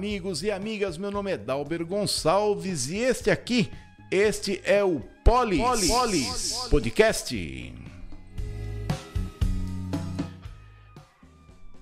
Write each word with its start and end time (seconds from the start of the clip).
Amigos 0.00 0.42
e 0.42 0.50
amigas. 0.50 0.96
Meu 0.96 1.10
nome 1.10 1.30
é 1.30 1.36
Dalber 1.36 1.84
Gonçalves 1.84 2.88
e 2.88 2.96
este 2.96 3.30
aqui, 3.30 3.70
este 4.10 4.58
é 4.64 4.82
o 4.82 5.02
Polis, 5.22 5.60
Polis, 5.60 5.88
Polis 5.88 6.52
Podcast. 6.70 7.74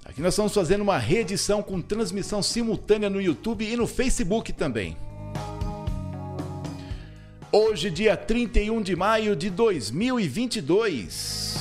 Aqui 0.04 0.20
nós 0.20 0.34
estamos 0.34 0.52
fazendo 0.52 0.80
uma 0.80 0.98
reedição 0.98 1.62
com 1.62 1.80
transmissão 1.80 2.42
simultânea 2.42 3.08
no 3.08 3.22
YouTube 3.22 3.64
e 3.64 3.76
no 3.76 3.86
Facebook 3.86 4.52
também. 4.52 4.96
Hoje, 7.52 7.88
dia 7.88 8.16
31 8.16 8.82
de 8.82 8.96
maio 8.96 9.36
de 9.36 9.48
2022. 9.48 11.56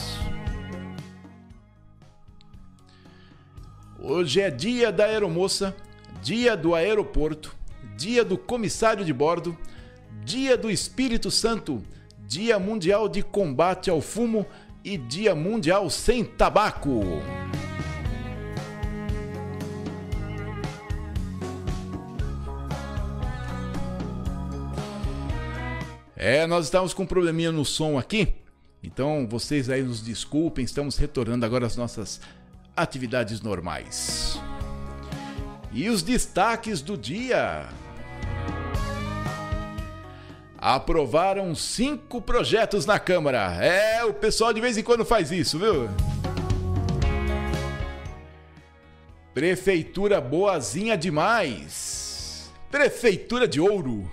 Hoje 4.00 4.42
é 4.42 4.50
dia 4.50 4.92
da 4.92 5.06
aeromoça, 5.06 5.76
dia 6.22 6.56
do 6.56 6.76
aeroporto, 6.76 7.56
dia 7.96 8.24
do 8.24 8.38
comissário 8.38 9.06
de 9.06 9.14
bordo, 9.14 9.58
dia 10.24 10.58
do 10.58 10.70
Espírito 10.70 11.32
Santo, 11.32 11.84
dia 12.28 12.60
mundial 12.60 13.08
de 13.08 13.24
combate 13.24 13.90
ao 13.90 14.02
fumo 14.02 14.46
e 14.84 14.98
dia 14.98 15.34
mundial 15.34 15.90
sem 15.90 16.24
tabaco. 16.24 17.02
É, 26.16 26.48
nós 26.48 26.66
estamos 26.66 26.94
com 26.94 27.04
um 27.04 27.08
probleminha 27.08 27.52
no 27.52 27.64
som 27.64 27.98
aqui. 27.98 28.34
Então 28.82 29.28
vocês 29.30 29.70
aí 29.70 29.84
nos 29.84 30.04
desculpem, 30.04 30.66
estamos 30.66 30.98
retornando 30.98 31.46
agora 31.46 31.66
às 31.66 31.76
nossas 31.76 32.20
atividades 32.76 33.42
normais. 33.42 34.40
E 35.78 35.92
os 35.92 36.02
destaques 36.02 36.82
do 36.82 36.98
dia. 36.98 37.68
Aprovaram 40.58 41.54
cinco 41.54 42.20
projetos 42.20 42.88
na 42.88 42.98
Câmara. 42.98 43.64
É, 43.64 44.04
o 44.04 44.12
pessoal 44.12 44.52
de 44.52 44.60
vez 44.60 44.76
em 44.76 44.82
quando 44.82 45.06
faz 45.06 45.32
isso, 45.32 45.60
viu? 45.60 45.88
Prefeitura 49.36 50.20
boazinha 50.20 50.98
demais. 50.98 52.52
Prefeitura 52.72 53.48
de 53.48 53.62
ouro. 53.62 54.12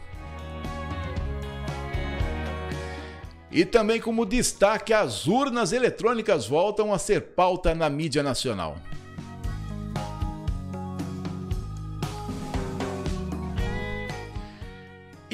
E 3.51 3.65
também 3.65 4.03
como 4.03 4.27
destaque, 4.27 4.93
as 4.93 5.27
urnas 5.27 5.73
eletrônicas 5.73 6.47
voltam 6.47 6.93
a 6.93 6.99
ser 6.99 7.23
pauta 7.23 7.75
na 7.75 7.89
mídia 7.89 8.23
nacional. 8.23 8.77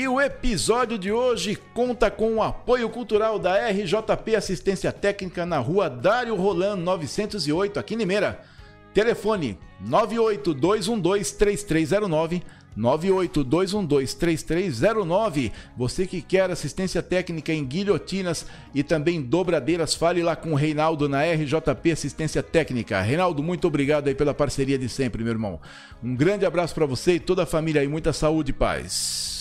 E 0.00 0.08
o 0.08 0.18
episódio 0.18 0.98
de 0.98 1.12
hoje 1.12 1.58
conta 1.74 2.10
com 2.10 2.36
o 2.36 2.42
apoio 2.42 2.88
cultural 2.88 3.38
da 3.38 3.68
RJP 3.68 4.34
Assistência 4.34 4.90
Técnica 4.90 5.44
na 5.44 5.58
rua 5.58 5.90
Dário 5.90 6.34
Rolan 6.36 6.74
908, 6.74 7.78
aqui 7.78 7.92
em 7.92 7.98
Limeira. 7.98 8.40
Telefone 8.94 9.58
982123309 9.86 12.40
982123309. 12.78 15.52
Você 15.76 16.06
que 16.06 16.22
quer 16.22 16.50
assistência 16.50 17.02
técnica 17.02 17.52
em 17.52 17.62
guilhotinas 17.62 18.46
e 18.74 18.82
também 18.82 19.20
dobradeiras, 19.20 19.94
fale 19.94 20.22
lá 20.22 20.34
com 20.34 20.52
o 20.52 20.56
Reinaldo 20.56 21.10
na 21.10 21.24
RJP 21.24 21.92
Assistência 21.92 22.42
Técnica. 22.42 23.02
Reinaldo, 23.02 23.42
muito 23.42 23.66
obrigado 23.66 24.08
aí 24.08 24.14
pela 24.14 24.32
parceria 24.32 24.78
de 24.78 24.88
sempre, 24.88 25.22
meu 25.22 25.34
irmão. 25.34 25.60
Um 26.02 26.16
grande 26.16 26.46
abraço 26.46 26.74
para 26.74 26.86
você 26.86 27.16
e 27.16 27.20
toda 27.20 27.42
a 27.42 27.46
família 27.46 27.82
aí, 27.82 27.88
muita 27.88 28.14
saúde 28.14 28.50
e 28.50 28.54
paz. 28.54 29.39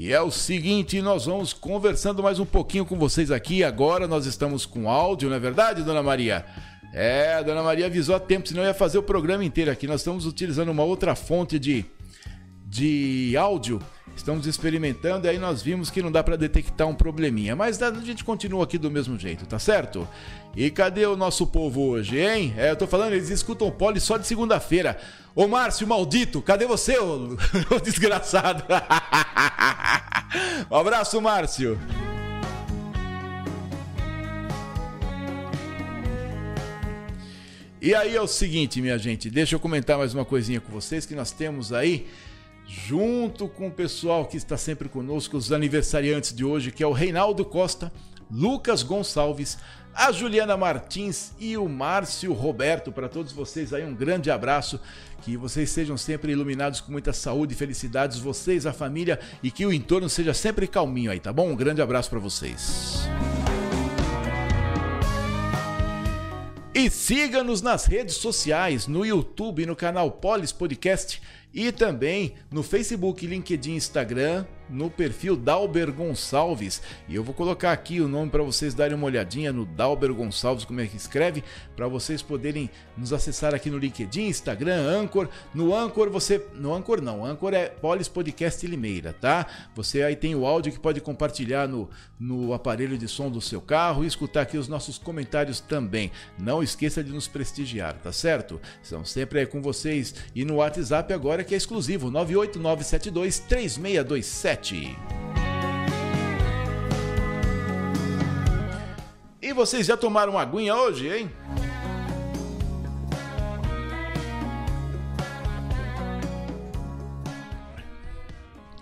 E 0.00 0.12
é 0.12 0.20
o 0.20 0.30
seguinte, 0.30 1.02
nós 1.02 1.26
vamos 1.26 1.52
conversando 1.52 2.22
mais 2.22 2.38
um 2.38 2.46
pouquinho 2.46 2.86
com 2.86 2.96
vocês 2.96 3.32
aqui. 3.32 3.64
Agora 3.64 4.06
nós 4.06 4.26
estamos 4.26 4.64
com 4.64 4.88
áudio, 4.88 5.28
não 5.28 5.34
é 5.34 5.40
verdade, 5.40 5.82
dona 5.82 6.04
Maria? 6.04 6.46
É, 6.94 7.34
a 7.34 7.42
dona 7.42 7.64
Maria 7.64 7.86
avisou 7.86 8.14
a 8.14 8.20
tempo, 8.20 8.46
senão 8.46 8.62
ia 8.62 8.72
fazer 8.72 8.98
o 8.98 9.02
programa 9.02 9.44
inteiro 9.44 9.72
aqui. 9.72 9.88
Nós 9.88 10.02
estamos 10.02 10.24
utilizando 10.24 10.68
uma 10.68 10.84
outra 10.84 11.16
fonte 11.16 11.58
de, 11.58 11.84
de 12.64 13.36
áudio. 13.36 13.80
Estamos 14.18 14.48
experimentando 14.48 15.26
e 15.26 15.30
aí 15.30 15.38
nós 15.38 15.62
vimos 15.62 15.90
que 15.90 16.02
não 16.02 16.10
dá 16.10 16.24
para 16.24 16.34
detectar 16.34 16.88
um 16.88 16.94
probleminha. 16.94 17.54
Mas 17.54 17.80
a 17.80 17.92
gente 18.00 18.24
continua 18.24 18.64
aqui 18.64 18.76
do 18.76 18.90
mesmo 18.90 19.16
jeito, 19.16 19.46
tá 19.46 19.60
certo? 19.60 20.08
E 20.56 20.68
cadê 20.72 21.06
o 21.06 21.16
nosso 21.16 21.46
povo 21.46 21.82
hoje, 21.82 22.18
hein? 22.18 22.52
É, 22.56 22.72
eu 22.72 22.76
tô 22.76 22.88
falando, 22.88 23.12
eles 23.12 23.30
escutam 23.30 23.70
pole 23.70 24.00
só 24.00 24.18
de 24.18 24.26
segunda-feira. 24.26 24.98
Ô 25.36 25.46
Márcio, 25.46 25.86
maldito, 25.86 26.42
cadê 26.42 26.66
você, 26.66 26.98
ô, 26.98 27.36
ô 27.70 27.78
desgraçado? 27.78 28.64
um 30.68 30.76
abraço, 30.76 31.20
Márcio. 31.20 31.78
E 37.80 37.94
aí 37.94 38.16
é 38.16 38.20
o 38.20 38.26
seguinte, 38.26 38.82
minha 38.82 38.98
gente, 38.98 39.30
deixa 39.30 39.54
eu 39.54 39.60
comentar 39.60 39.96
mais 39.96 40.12
uma 40.12 40.24
coisinha 40.24 40.60
com 40.60 40.72
vocês 40.72 41.06
que 41.06 41.14
nós 41.14 41.30
temos 41.30 41.72
aí, 41.72 42.08
junto 42.68 43.48
com 43.48 43.68
o 43.68 43.72
pessoal 43.72 44.26
que 44.26 44.36
está 44.36 44.58
sempre 44.58 44.90
conosco, 44.90 45.38
os 45.38 45.50
aniversariantes 45.50 46.34
de 46.34 46.44
hoje, 46.44 46.70
que 46.70 46.82
é 46.82 46.86
o 46.86 46.92
Reinaldo 46.92 47.42
Costa, 47.42 47.90
Lucas 48.30 48.82
Gonçalves, 48.82 49.56
a 49.94 50.12
Juliana 50.12 50.54
Martins 50.54 51.32
e 51.40 51.56
o 51.56 51.66
Márcio 51.66 52.32
Roberto. 52.34 52.92
Para 52.92 53.08
todos 53.08 53.32
vocês 53.32 53.72
aí, 53.72 53.84
um 53.84 53.94
grande 53.94 54.30
abraço. 54.30 54.78
Que 55.22 55.36
vocês 55.36 55.70
sejam 55.70 55.96
sempre 55.96 56.30
iluminados 56.30 56.80
com 56.80 56.92
muita 56.92 57.12
saúde 57.12 57.54
e 57.54 57.56
felicidades, 57.56 58.18
vocês, 58.18 58.66
a 58.66 58.72
família, 58.72 59.18
e 59.42 59.50
que 59.50 59.66
o 59.66 59.72
entorno 59.72 60.08
seja 60.08 60.34
sempre 60.34 60.68
calminho 60.68 61.10
aí, 61.10 61.18
tá 61.18 61.32
bom? 61.32 61.50
Um 61.50 61.56
grande 61.56 61.82
abraço 61.82 62.10
para 62.10 62.20
vocês. 62.20 63.08
E 66.78 66.88
siga-nos 66.88 67.60
nas 67.60 67.86
redes 67.86 68.14
sociais, 68.14 68.86
no 68.86 69.04
YouTube, 69.04 69.66
no 69.66 69.74
canal 69.74 70.12
Polis 70.12 70.52
Podcast 70.52 71.20
e 71.52 71.72
também 71.72 72.34
no 72.52 72.62
Facebook, 72.62 73.26
LinkedIn, 73.26 73.74
Instagram, 73.74 74.46
no 74.68 74.90
perfil 74.90 75.36
Dalber 75.36 75.92
Gonçalves. 75.92 76.82
E 77.08 77.14
eu 77.14 77.24
vou 77.24 77.34
colocar 77.34 77.72
aqui 77.72 78.00
o 78.00 78.08
nome 78.08 78.30
para 78.30 78.42
vocês 78.42 78.74
darem 78.74 78.96
uma 78.96 79.06
olhadinha 79.06 79.52
no 79.52 79.64
Dalber 79.64 80.12
Gonçalves, 80.12 80.64
como 80.64 80.80
é 80.80 80.86
que 80.86 80.96
escreve, 80.96 81.42
para 81.74 81.88
vocês 81.88 82.22
poderem 82.22 82.70
nos 82.96 83.12
acessar 83.12 83.54
aqui 83.54 83.70
no 83.70 83.78
LinkedIn, 83.78 84.26
Instagram, 84.26 84.80
Anchor. 84.80 85.28
No 85.54 85.74
Anchor 85.74 86.10
você. 86.10 86.44
No 86.54 86.74
Anchor 86.74 87.00
não, 87.00 87.24
Anchor 87.24 87.54
é 87.54 87.68
Polis 87.68 88.08
Podcast 88.08 88.66
Limeira, 88.66 89.12
tá? 89.12 89.46
Você 89.74 90.02
aí 90.02 90.16
tem 90.16 90.34
o 90.34 90.46
áudio 90.46 90.72
que 90.72 90.78
pode 90.78 91.00
compartilhar 91.00 91.68
no, 91.68 91.88
no 92.18 92.52
aparelho 92.52 92.98
de 92.98 93.08
som 93.08 93.30
do 93.30 93.40
seu 93.40 93.60
carro 93.60 94.04
e 94.04 94.06
escutar 94.06 94.42
aqui 94.42 94.58
os 94.58 94.68
nossos 94.68 94.98
comentários 94.98 95.60
também. 95.60 96.10
Não 96.38 96.62
esqueça 96.62 97.02
de 97.02 97.12
nos 97.12 97.28
prestigiar, 97.28 97.94
tá 97.94 98.12
certo? 98.12 98.60
Estamos 98.82 99.10
sempre 99.10 99.40
aí 99.40 99.46
com 99.46 99.62
vocês. 99.62 100.14
E 100.34 100.44
no 100.44 100.56
WhatsApp 100.56 101.12
agora 101.12 101.44
que 101.44 101.54
é 101.54 101.56
exclusivo, 101.56 102.10
98972 102.10 103.38
3627. 103.40 104.57
E 109.40 109.52
vocês 109.52 109.86
já 109.86 109.96
tomaram 109.96 110.32
uma 110.32 110.42
aguinha 110.42 110.74
hoje, 110.74 111.08
hein? 111.08 111.30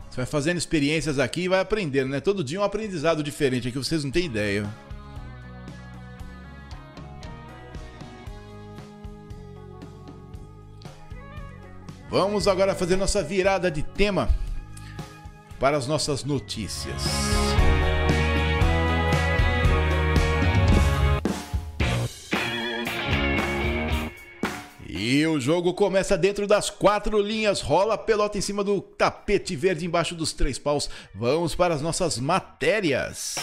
Você 0.08 0.16
vai 0.16 0.26
fazendo 0.26 0.56
experiências 0.56 1.18
aqui 1.18 1.42
e 1.42 1.48
vai 1.48 1.60
aprendendo, 1.60 2.08
né? 2.08 2.20
Todo 2.20 2.42
dia 2.42 2.58
um 2.60 2.64
aprendizado 2.64 3.22
diferente 3.22 3.68
aqui, 3.68 3.76
vocês 3.76 4.02
não 4.02 4.10
têm 4.10 4.24
ideia. 4.24 4.66
Vamos 12.08 12.48
agora 12.48 12.74
fazer 12.74 12.96
nossa 12.96 13.22
virada 13.22 13.70
de 13.70 13.82
tema 13.82 14.28
para 15.58 15.76
as 15.76 15.86
nossas 15.86 16.24
notícias. 16.24 17.02
E 24.88 25.26
o 25.26 25.38
jogo 25.38 25.74
começa 25.74 26.16
dentro 26.16 26.46
das 26.46 26.68
quatro 26.68 27.20
linhas, 27.20 27.60
rola 27.60 27.94
a 27.94 27.98
pelota 27.98 28.38
em 28.38 28.40
cima 28.40 28.64
do 28.64 28.80
tapete 28.80 29.54
verde 29.54 29.86
embaixo 29.86 30.14
dos 30.14 30.32
três 30.32 30.58
paus. 30.58 30.90
Vamos 31.14 31.54
para 31.54 31.74
as 31.74 31.82
nossas 31.82 32.18
matérias. 32.18 33.36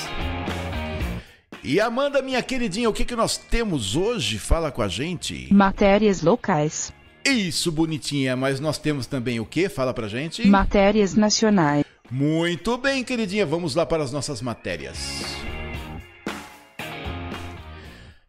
E 1.63 1.79
Amanda, 1.79 2.21
minha 2.21 2.43
queridinha, 2.43 2.89
o 2.89 2.93
que, 2.93 3.05
que 3.05 3.15
nós 3.15 3.37
temos 3.37 3.95
hoje? 3.95 4.37
Fala 4.37 4.71
com 4.71 4.81
a 4.81 4.87
gente. 4.89 5.47
Matérias 5.53 6.21
locais. 6.21 6.91
Isso, 7.25 7.71
bonitinha, 7.71 8.35
mas 8.35 8.59
nós 8.59 8.77
temos 8.77 9.07
também 9.07 9.39
o 9.39 9.45
que? 9.45 9.69
Fala 9.69 9.93
pra 9.93 10.09
gente. 10.09 10.45
Matérias 10.45 11.15
nacionais. 11.15 11.85
Muito 12.13 12.77
bem, 12.77 13.03
queridinha, 13.03 13.43
vamos 13.43 13.73
lá 13.73 13.87
para 13.87 14.03
as 14.03 14.11
nossas 14.11 14.39
matérias. 14.39 14.99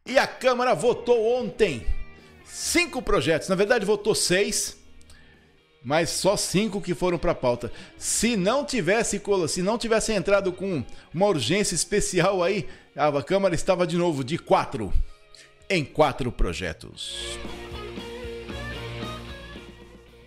E 0.06 0.18
a 0.18 0.26
Câmara 0.26 0.72
votou 0.72 1.38
ontem 1.38 1.86
cinco 2.46 3.02
projetos, 3.02 3.46
na 3.46 3.54
verdade 3.54 3.84
votou 3.84 4.14
seis, 4.14 4.78
mas 5.84 6.08
só 6.08 6.34
cinco 6.34 6.80
que 6.80 6.94
foram 6.94 7.18
para 7.18 7.32
a 7.32 7.34
pauta. 7.34 7.70
Se 7.98 8.38
não 8.38 8.64
tivesse 8.64 9.20
se 9.50 9.60
não 9.60 9.76
tivesse 9.76 10.14
entrado 10.14 10.50
com 10.50 10.82
uma 11.12 11.26
urgência 11.26 11.74
especial 11.74 12.42
aí, 12.42 12.66
a 12.96 13.22
Câmara 13.22 13.54
estava 13.54 13.86
de 13.86 13.98
novo 13.98 14.24
de 14.24 14.38
quatro 14.38 14.94
em 15.68 15.84
quatro 15.84 16.32
projetos. 16.32 17.38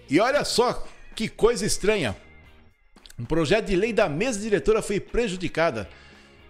E 0.08 0.20
olha 0.20 0.46
só 0.46 0.86
que 1.16 1.28
coisa 1.28 1.66
estranha. 1.66 2.16
Um 3.20 3.26
projeto 3.26 3.66
de 3.66 3.76
lei 3.76 3.92
da 3.92 4.08
mesa 4.08 4.40
diretora 4.40 4.80
foi 4.80 5.00
prejudicada, 5.00 5.90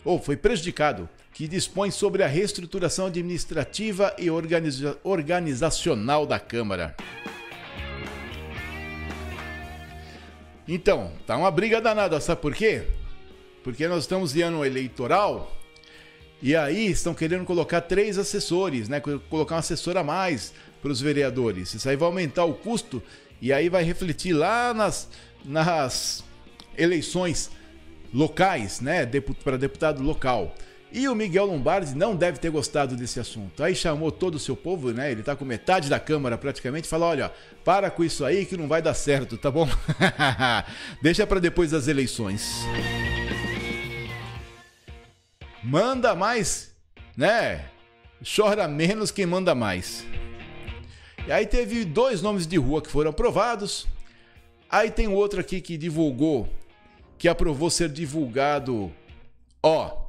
ou 0.03 0.21
foi 0.21 0.35
prejudicado, 0.35 1.07
que 1.31 1.47
dispõe 1.47 1.91
sobre 1.91 2.23
a 2.23 2.27
reestruturação 2.27 3.05
administrativa 3.05 4.13
e 4.17 4.29
organiza 4.29 4.97
organizacional 5.01 6.25
da 6.25 6.37
Câmara. 6.39 6.93
Então, 10.67 11.13
tá 11.25 11.37
uma 11.37 11.49
briga 11.49 11.79
danada, 11.79 12.19
sabe 12.19 12.41
por 12.41 12.53
quê? 12.53 12.83
Porque 13.63 13.87
nós 13.87 14.03
estamos 14.03 14.35
em 14.35 14.41
ano 14.41 14.65
eleitoral 14.65 15.55
e 16.41 16.53
aí 16.53 16.87
estão 16.87 17.13
querendo 17.13 17.45
colocar 17.45 17.79
três 17.79 18.17
assessores, 18.17 18.89
né? 18.89 18.99
Colocar 19.29 19.55
um 19.55 19.59
assessor 19.59 19.95
a 19.95 20.03
mais 20.03 20.53
para 20.81 20.91
os 20.91 20.99
vereadores. 20.99 21.73
Isso 21.73 21.87
aí 21.87 21.95
vai 21.95 22.07
aumentar 22.07 22.43
o 22.43 22.53
custo 22.53 23.01
e 23.41 23.53
aí 23.53 23.69
vai 23.69 23.83
refletir 23.83 24.33
lá 24.33 24.73
nas, 24.73 25.07
nas 25.45 26.26
eleições 26.77 27.49
locais, 28.13 28.79
né, 28.79 29.05
para 29.43 29.57
deputado 29.57 30.01
local. 30.01 30.55
E 30.91 31.07
o 31.09 31.15
Miguel 31.15 31.45
Lombardi 31.45 31.93
não 31.95 32.15
deve 32.15 32.39
ter 32.39 32.49
gostado 32.49 32.95
desse 32.95 33.19
assunto. 33.19 33.61
Aí 33.61 33.75
chamou 33.75 34.09
todo 34.09 34.35
o 34.35 34.39
seu 34.39 34.55
povo, 34.55 34.91
né? 34.91 35.11
Ele 35.11 35.21
tá 35.21 35.35
com 35.35 35.43
metade 35.43 35.89
da 35.89 35.99
Câmara 35.99 36.37
praticamente, 36.37 36.87
falou: 36.87 37.09
olha, 37.09 37.31
para 37.65 37.91
com 37.91 38.05
isso 38.05 38.23
aí 38.23 38.45
que 38.45 38.55
não 38.55 38.69
vai 38.69 38.81
dar 38.81 38.93
certo, 38.93 39.37
tá 39.37 39.51
bom? 39.51 39.67
Deixa 41.03 41.27
para 41.27 41.41
depois 41.41 41.71
das 41.71 41.89
eleições. 41.89 42.63
Manda 45.61 46.15
mais, 46.15 46.71
né? 47.17 47.65
Chora 48.23 48.65
menos 48.67 49.11
quem 49.11 49.25
manda 49.25 49.53
mais. 49.53 50.05
E 51.27 51.31
aí 51.31 51.45
teve 51.45 51.83
dois 51.83 52.21
nomes 52.21 52.47
de 52.47 52.55
rua 52.55 52.81
que 52.81 52.89
foram 52.89 53.09
aprovados. 53.09 53.85
Aí 54.69 54.89
tem 54.89 55.09
outro 55.09 55.41
aqui 55.41 55.59
que 55.59 55.77
divulgou, 55.77 56.49
que 57.17 57.27
aprovou 57.27 57.69
ser 57.69 57.89
divulgado, 57.89 58.91
ó, 59.61 60.07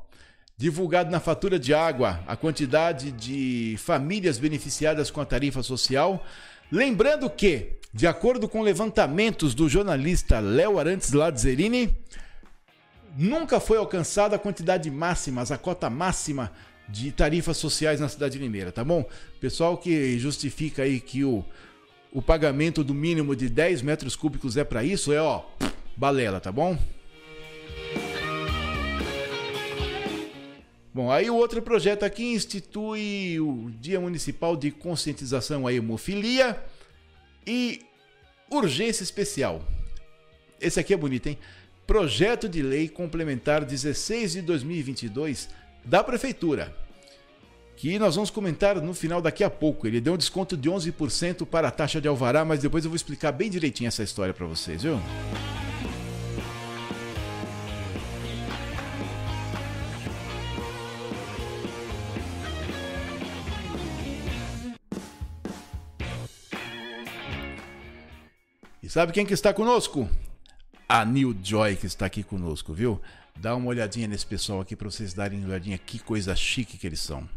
divulgado 0.56 1.10
na 1.10 1.20
fatura 1.20 1.58
de 1.58 1.72
água 1.72 2.20
a 2.26 2.36
quantidade 2.36 3.12
de 3.12 3.76
famílias 3.78 4.38
beneficiadas 4.38 5.10
com 5.10 5.20
a 5.20 5.24
tarifa 5.24 5.62
social. 5.62 6.24
Lembrando 6.70 7.30
que, 7.30 7.78
de 7.94 8.06
acordo 8.06 8.48
com 8.48 8.60
levantamentos 8.60 9.54
do 9.54 9.68
jornalista 9.68 10.40
Léo 10.40 10.78
Arantes 10.78 11.12
Lazzarini, 11.12 11.96
nunca 13.16 13.60
foi 13.60 13.78
alcançada 13.78 14.36
a 14.36 14.38
quantidade 14.38 14.90
máxima, 14.90 15.42
a 15.42 15.58
cota 15.58 15.88
máxima 15.88 16.52
de 16.88 17.12
tarifas 17.12 17.56
sociais 17.56 18.00
na 18.00 18.08
cidade 18.08 18.34
de 18.34 18.38
Limeira, 18.38 18.72
tá 18.72 18.82
bom? 18.82 19.04
Pessoal 19.40 19.76
que 19.76 20.18
justifica 20.18 20.82
aí 20.82 21.00
que 21.00 21.24
o, 21.24 21.44
o 22.12 22.20
pagamento 22.20 22.82
do 22.82 22.94
mínimo 22.94 23.36
de 23.36 23.48
10 23.48 23.82
metros 23.82 24.16
cúbicos 24.16 24.56
é 24.56 24.64
para 24.64 24.82
isso, 24.82 25.12
é 25.12 25.20
ó, 25.20 25.44
balela, 25.96 26.40
tá 26.40 26.50
bom? 26.50 26.78
Bom, 30.98 31.12
aí 31.12 31.30
o 31.30 31.36
outro 31.36 31.62
projeto 31.62 32.02
aqui 32.02 32.34
institui 32.34 33.38
o 33.38 33.70
Dia 33.80 34.00
Municipal 34.00 34.56
de 34.56 34.72
Conscientização 34.72 35.64
à 35.64 35.72
Hemofilia 35.72 36.60
e 37.46 37.82
Urgência 38.50 39.04
Especial. 39.04 39.62
Esse 40.60 40.80
aqui 40.80 40.92
é 40.92 40.96
bonito, 40.96 41.28
hein? 41.28 41.38
Projeto 41.86 42.48
de 42.48 42.62
Lei 42.62 42.88
Complementar 42.88 43.64
16 43.64 44.32
de 44.32 44.42
2022 44.42 45.48
da 45.84 46.02
Prefeitura, 46.02 46.76
que 47.76 47.96
nós 47.96 48.16
vamos 48.16 48.28
comentar 48.28 48.82
no 48.82 48.92
final 48.92 49.22
daqui 49.22 49.44
a 49.44 49.50
pouco. 49.50 49.86
Ele 49.86 50.00
deu 50.00 50.14
um 50.14 50.18
desconto 50.18 50.56
de 50.56 50.68
11% 50.68 51.46
para 51.46 51.68
a 51.68 51.70
taxa 51.70 52.00
de 52.00 52.08
alvará, 52.08 52.44
mas 52.44 52.58
depois 52.58 52.84
eu 52.84 52.90
vou 52.90 52.96
explicar 52.96 53.30
bem 53.30 53.48
direitinho 53.48 53.86
essa 53.86 54.02
história 54.02 54.34
para 54.34 54.46
vocês, 54.46 54.82
viu? 54.82 54.98
E 68.88 68.90
sabe 68.90 69.12
quem 69.12 69.26
que 69.26 69.34
está 69.34 69.52
conosco? 69.52 70.08
A 70.88 71.04
New 71.04 71.36
Joy 71.42 71.76
que 71.76 71.84
está 71.84 72.06
aqui 72.06 72.22
conosco, 72.22 72.72
viu? 72.72 72.98
Dá 73.38 73.54
uma 73.54 73.68
olhadinha 73.68 74.08
nesse 74.08 74.24
pessoal 74.24 74.62
aqui 74.62 74.74
para 74.74 74.90
vocês 74.90 75.12
darem 75.12 75.40
uma 75.40 75.48
olhadinha 75.48 75.76
que 75.76 75.98
coisa 75.98 76.34
chique 76.34 76.78
que 76.78 76.86
eles 76.86 77.00
são. 77.00 77.28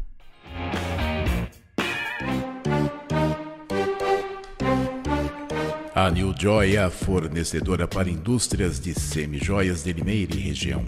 A 5.93 6.09
New 6.09 6.33
Joy 6.39 6.77
é 6.77 6.83
a 6.83 6.89
fornecedora 6.89 7.85
para 7.85 8.09
indústrias 8.09 8.79
de 8.79 8.97
semi-joias 8.97 9.83
de 9.83 9.91
Limeira 9.91 10.33
e 10.33 10.39
região. 10.39 10.85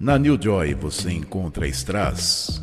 Na 0.00 0.18
New 0.18 0.36
Joy 0.42 0.74
você 0.74 1.12
encontra 1.12 1.68
strass, 1.68 2.60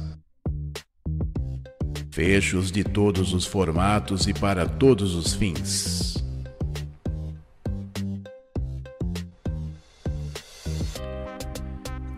fechos 2.11 2.73
de 2.73 2.83
todos 2.83 3.31
os 3.33 3.45
formatos 3.45 4.27
e 4.27 4.33
para 4.33 4.67
todos 4.67 5.15
os 5.15 5.33
fins 5.33 6.14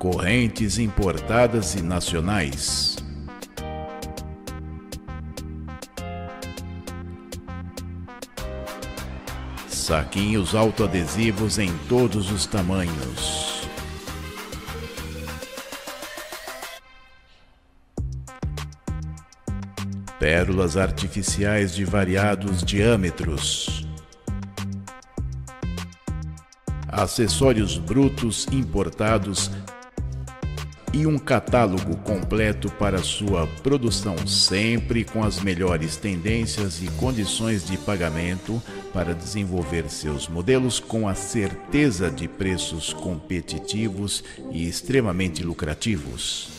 correntes 0.10 0.80
importadas 0.80 1.76
e 1.76 1.82
nacionais. 1.82 2.96
Saquinhos 9.68 10.56
autoadesivos 10.56 11.60
em 11.60 11.70
todos 11.90 12.32
os 12.32 12.46
tamanhos. 12.46 13.68
Pérolas 20.18 20.78
artificiais 20.78 21.76
de 21.76 21.84
variados 21.84 22.64
diâmetros. 22.64 23.86
Acessórios 26.88 27.78
brutos 27.78 28.48
importados 28.54 29.52
e 30.98 31.06
um 31.06 31.20
catálogo 31.20 31.96
completo 31.98 32.72
para 32.72 32.98
sua 33.04 33.46
produção, 33.62 34.16
sempre 34.26 35.04
com 35.04 35.24
as 35.24 35.40
melhores 35.40 35.96
tendências 35.96 36.82
e 36.82 36.88
condições 36.94 37.64
de 37.68 37.78
pagamento 37.78 38.60
para 38.92 39.14
desenvolver 39.14 39.88
seus 39.92 40.28
modelos 40.28 40.80
com 40.80 41.08
a 41.08 41.14
certeza 41.14 42.10
de 42.10 42.28
preços 42.28 42.94
competitivos 42.94 44.24
e 44.52 44.68
extremamente 44.68 45.44
lucrativos. 45.44 46.50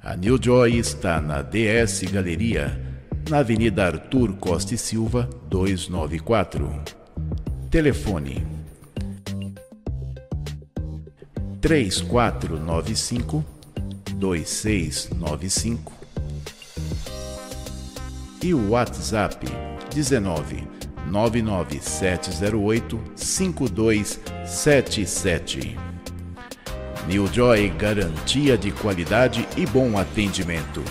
A 0.00 0.14
New 0.14 0.38
Joy 0.40 0.78
está 0.78 1.20
na 1.20 1.42
DS 1.42 2.02
Galeria, 2.12 2.80
na 3.28 3.38
Avenida 3.38 3.84
Arthur 3.84 4.34
Costa 4.34 4.74
e 4.74 4.78
Silva, 4.78 5.28
294. 5.50 6.70
Telefone 7.68 8.55
3495 11.66 13.44
2695 14.14 15.92
e 18.40 18.54
o 18.54 18.70
WhatsApp 18.70 19.44
19 19.92 20.64
99708 21.10 23.00
5277. 23.16 25.76
New 27.08 27.26
Joy 27.26 27.68
garantia 27.70 28.56
de 28.56 28.70
qualidade 28.70 29.44
e 29.56 29.66
bom 29.66 29.98
atendimento. 29.98 30.84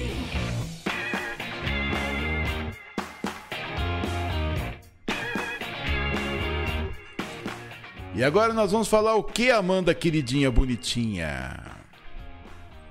E 8.15 8.23
agora 8.23 8.55
nós 8.55 8.71
vamos 8.71 8.87
falar 8.87 9.17
o 9.17 9.25
que, 9.25 9.51
Amanda 9.51 9.93
queridinha 9.93 10.49
bonitinha? 10.51 11.61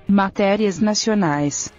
Matérias 0.05 0.79
nacionais. 0.79 1.71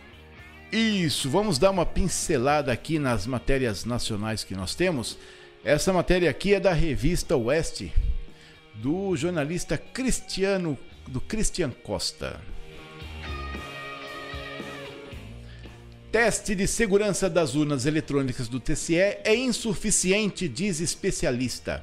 Isso, 0.72 1.28
vamos 1.28 1.58
dar 1.58 1.70
uma 1.70 1.84
pincelada 1.84 2.72
aqui 2.72 2.98
nas 2.98 3.26
matérias 3.26 3.84
nacionais 3.84 4.42
que 4.42 4.54
nós 4.54 4.74
temos. 4.74 5.18
Essa 5.62 5.92
matéria 5.92 6.30
aqui 6.30 6.54
é 6.54 6.60
da 6.60 6.72
revista 6.72 7.36
Oeste, 7.36 7.92
do 8.74 9.14
jornalista 9.14 9.76
Cristiano, 9.76 10.78
do 11.08 11.20
Christian 11.20 11.70
Costa. 11.70 12.40
Teste 16.12 16.54
de 16.54 16.66
segurança 16.66 17.30
das 17.30 17.54
urnas 17.54 17.86
eletrônicas 17.86 18.46
do 18.46 18.60
TCE 18.60 18.96
é 19.24 19.34
insuficiente, 19.34 20.46
diz 20.46 20.78
especialista. 20.78 21.82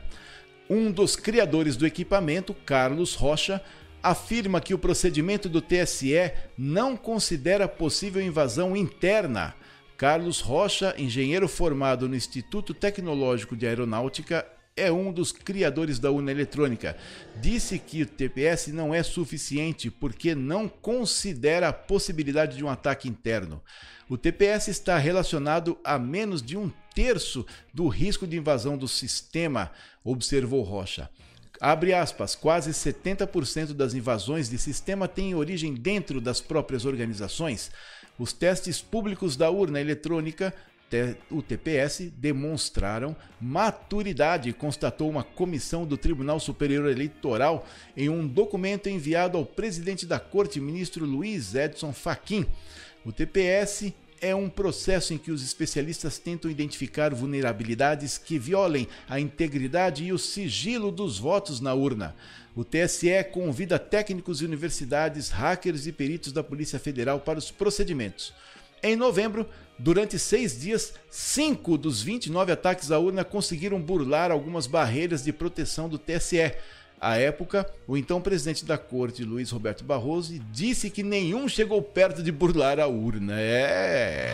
Um 0.70 0.92
dos 0.92 1.16
criadores 1.16 1.76
do 1.76 1.88
equipamento, 1.88 2.54
Carlos 2.54 3.16
Rocha, 3.16 3.60
afirma 4.04 4.62
que 4.62 4.74
o 4.74 4.78
procedimento 4.78 5.50
do 5.50 5.62
TSE 5.62 6.32
não 6.56 6.96
considera 6.96 7.68
possível 7.68 8.22
invasão 8.22 8.78
interna. 8.78 9.56
Carlos 9.98 10.40
Rocha, 10.40 10.94
engenheiro 10.98 11.48
formado 11.48 12.08
no 12.08 12.16
Instituto 12.16 12.74
Tecnológico 12.74 13.56
de 13.56 13.66
Aeronáutica, 13.66 14.46
é 14.80 14.92
um 14.92 15.12
dos 15.12 15.32
criadores 15.32 16.00
da 16.00 16.10
urna 16.10 16.32
eletrônica. 16.32 16.96
Disse 17.42 17.78
que 17.78 18.04
o 18.04 18.06
TPS 18.06 18.68
não 18.68 18.94
é 18.94 19.04
suficiente 19.04 19.92
porque 19.92 20.34
não 20.34 20.68
considera 20.68 21.70
a 21.70 21.74
possibilidade 21.74 22.58
de 22.58 22.64
um 22.64 22.70
ataque 22.70 23.08
interno. 23.10 23.62
O 24.10 24.18
TPS 24.18 24.70
está 24.70 24.98
relacionado 24.98 25.78
a 25.84 26.00
menos 26.00 26.42
de 26.42 26.58
um 26.58 26.72
terço 26.96 27.46
do 27.74 27.88
risco 27.88 28.26
de 28.26 28.38
invasão 28.38 28.76
do 28.76 28.88
sistema, 28.88 29.72
observou 30.04 30.64
Rocha. 30.64 31.10
Abre 31.62 31.94
aspas, 31.94 32.36
quase 32.36 32.72
70% 32.72 33.74
das 33.74 33.94
invasões 33.94 34.50
de 34.50 34.58
sistema 34.58 35.08
têm 35.08 35.36
origem 35.36 35.74
dentro 35.74 36.22
das 36.22 36.40
próprias 36.40 36.86
organizações. 36.86 37.70
Os 38.18 38.34
testes 38.34 38.82
públicos 38.82 39.36
da 39.36 39.50
urna 39.50 39.80
eletrônica 39.80 40.54
o 41.30 41.42
TPS 41.42 42.12
demonstraram 42.18 43.16
maturidade, 43.40 44.54
constatou 44.54 45.10
uma 45.10 45.24
comissão 45.24 45.86
do 45.86 45.98
Tribunal 45.98 46.40
Superior 46.40 46.90
Eleitoral 46.90 47.66
em 47.96 48.10
um 48.10 48.28
documento 48.28 48.90
enviado 48.90 49.38
ao 49.38 49.46
presidente 49.46 50.06
da 50.06 50.20
Corte, 50.20 50.60
ministro 50.60 51.06
Luiz 51.06 51.56
Edson 51.56 51.94
Fachin. 51.94 52.46
O 53.06 53.12
TPS 53.12 53.94
é 54.22 54.36
um 54.36 54.50
processo 54.50 55.14
em 55.14 55.18
que 55.18 55.32
os 55.32 55.44
especialistas 55.44 56.18
tentam 56.18 56.52
identificar 56.52 57.14
vulnerabilidades 57.14 58.18
que 58.18 58.38
violem 58.38 58.88
a 59.08 59.20
integridade 59.20 60.04
e 60.04 60.14
o 60.14 60.18
sigilo 60.18 60.92
dos 60.92 61.18
votos 61.18 61.60
na 61.60 61.74
urna. 61.74 62.16
O 62.56 62.64
TSE 62.64 63.24
convida 63.32 63.80
técnicos 63.80 64.40
de 64.40 64.46
universidades, 64.46 65.30
hackers 65.30 65.88
e 65.88 65.92
peritos 65.92 66.32
da 66.32 66.44
Polícia 66.44 66.80
Federal 66.80 67.20
para 67.20 67.40
os 67.40 67.52
procedimentos. 67.52 68.34
Em 68.82 68.96
novembro, 68.96 69.46
durante 69.78 70.18
seis 70.18 70.58
dias, 70.60 70.94
cinco 71.10 71.78
dos 71.78 72.02
29 72.02 72.52
ataques 72.52 72.92
à 72.92 73.00
urna 73.00 73.26
conseguiram 73.26 73.82
burlar 73.82 74.32
algumas 74.32 74.68
barreiras 74.68 75.24
de 75.24 75.34
proteção 75.34 75.90
do 75.90 75.98
TSE. 75.98 76.54
À 77.02 77.18
época, 77.18 77.70
o 77.88 77.98
então 77.98 78.22
presidente 78.22 78.66
da 78.66 78.78
corte, 78.78 79.24
Luiz 79.24 79.52
Roberto 79.52 79.84
Barroso, 79.84 80.40
disse 80.52 80.90
que 80.90 81.04
nenhum 81.04 81.48
chegou 81.48 81.82
perto 81.82 82.24
de 82.24 82.32
burlar 82.32 82.80
a 82.80 82.88
urna. 82.88 83.36
É. 83.38 84.34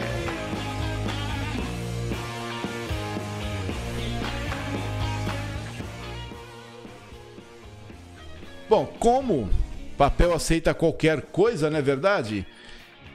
Bom, 8.67 8.85
como 8.99 9.49
papel 9.95 10.33
aceita 10.33 10.73
qualquer 10.73 11.21
coisa, 11.21 11.69
não 11.69 11.77
é 11.77 11.81
verdade? 11.81 12.45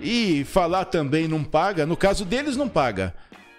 E 0.01 0.45
falar 0.45 0.87
também 0.87 1.29
não 1.29 1.45
paga, 1.45 1.85
no 1.85 1.97
caso 1.97 2.25
deles 2.25 2.57
não 2.57 2.69
paga 2.69 3.15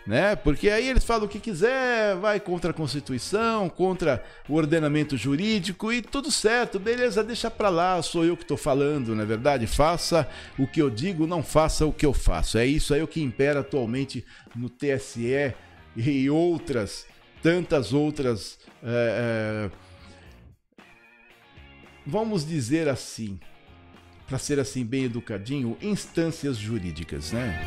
né? 0.06 0.36
Porque 0.36 0.70
aí 0.70 0.88
eles 0.88 1.04
falam 1.04 1.26
o 1.26 1.30
que 1.30 1.40
quiser, 1.40 2.16
vai 2.16 2.40
contra 2.40 2.72
a 2.72 2.74
Constituição, 2.74 3.70
contra 3.70 4.24
o 4.50 4.56
ordenamento 4.56 5.16
jurídico 5.16 5.92
e 5.94 6.02
tudo 6.02 6.32
certo, 6.32 6.80
beleza, 6.80 7.24
deixa 7.24 7.52
pra 7.52 7.70
lá, 7.70 8.02
sou 8.02 8.26
eu 8.26 8.36
que 8.36 8.46
tô 8.46 8.58
falando, 8.58 9.16
não 9.16 9.24
é 9.24 9.26
verdade? 9.26 9.68
Faça 9.68 10.28
o 10.58 10.68
que 10.68 10.82
eu 10.82 10.90
digo, 10.90 11.28
não 11.28 11.44
faça 11.44 11.86
o 11.86 11.94
que 11.94 12.06
eu 12.06 12.14
faço. 12.14 12.58
É 12.58 12.66
isso 12.66 12.94
aí 12.94 13.02
o 13.02 13.08
que 13.08 13.22
impera 13.22 13.60
atualmente 13.60 14.26
no 14.56 14.70
TSE 14.70 15.54
e 15.96 16.30
outras, 16.30 17.06
tantas 17.42 17.94
outras. 17.94 18.58
É, 18.84 19.70
é, 19.70 19.72
vamos 22.06 22.46
dizer 22.46 22.90
assim, 22.90 23.40
para 24.32 24.40
ser 24.40 24.62
assim 24.62 24.86
bem 24.86 25.04
educadinho, 25.04 25.78
instâncias 25.82 26.56
jurídicas, 26.56 27.34
né? 27.34 27.62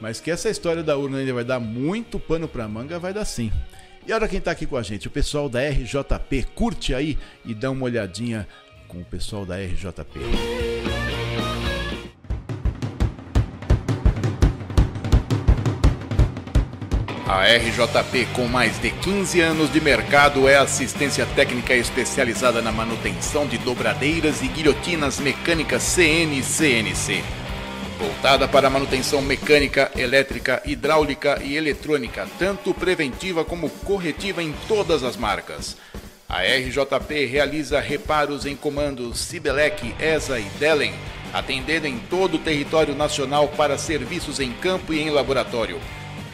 Mas 0.00 0.18
que 0.18 0.30
essa 0.30 0.48
história 0.48 0.82
da 0.82 0.96
urna 0.96 1.18
ainda 1.18 1.34
vai 1.34 1.44
dar 1.44 1.60
muito 1.60 2.18
pano 2.18 2.48
pra 2.48 2.66
manga, 2.66 2.98
vai 2.98 3.12
dar 3.12 3.26
sim. 3.26 3.52
E 4.06 4.12
olha 4.12 4.26
quem 4.26 4.40
tá 4.40 4.52
aqui 4.52 4.64
com 4.64 4.78
a 4.78 4.82
gente, 4.82 5.06
o 5.06 5.10
pessoal 5.10 5.50
da 5.50 5.60
RJP. 5.68 6.46
Curte 6.54 6.94
aí 6.94 7.18
e 7.44 7.54
dá 7.54 7.70
uma 7.70 7.84
olhadinha 7.84 8.48
com 8.88 9.02
o 9.02 9.04
pessoal 9.04 9.44
da 9.44 9.58
RJP. 9.58 10.65
A 17.28 17.42
RJP, 17.42 18.28
com 18.34 18.46
mais 18.46 18.80
de 18.80 18.90
15 18.90 19.40
anos 19.40 19.72
de 19.72 19.80
mercado, 19.80 20.48
é 20.48 20.56
assistência 20.56 21.26
técnica 21.34 21.74
especializada 21.74 22.62
na 22.62 22.70
manutenção 22.70 23.46
de 23.46 23.58
dobradeiras 23.58 24.42
e 24.42 24.46
guilhotinas 24.46 25.18
mecânicas 25.18 25.82
CN 25.82 26.38
e 26.38 26.42
CNC 26.42 27.24
voltada 27.98 28.46
para 28.46 28.68
manutenção 28.68 29.22
mecânica, 29.22 29.90
elétrica, 29.96 30.62
hidráulica 30.66 31.40
e 31.42 31.56
eletrônica, 31.56 32.28
tanto 32.38 32.74
preventiva 32.74 33.44
como 33.44 33.70
corretiva 33.70 34.42
em 34.42 34.52
todas 34.68 35.02
as 35.02 35.16
marcas. 35.16 35.76
A 36.28 36.42
RJP 36.42 37.24
realiza 37.24 37.80
reparos 37.80 38.44
em 38.44 38.54
comandos 38.54 39.18
Sibelec, 39.20 39.94
ESA 39.98 40.38
e 40.38 40.44
Delen, 40.58 40.92
atendendo 41.32 41.86
em 41.86 41.98
todo 41.98 42.34
o 42.34 42.38
território 42.38 42.94
nacional 42.94 43.48
para 43.48 43.78
serviços 43.78 44.40
em 44.40 44.52
campo 44.52 44.92
e 44.92 45.00
em 45.00 45.10
laboratório. 45.10 45.80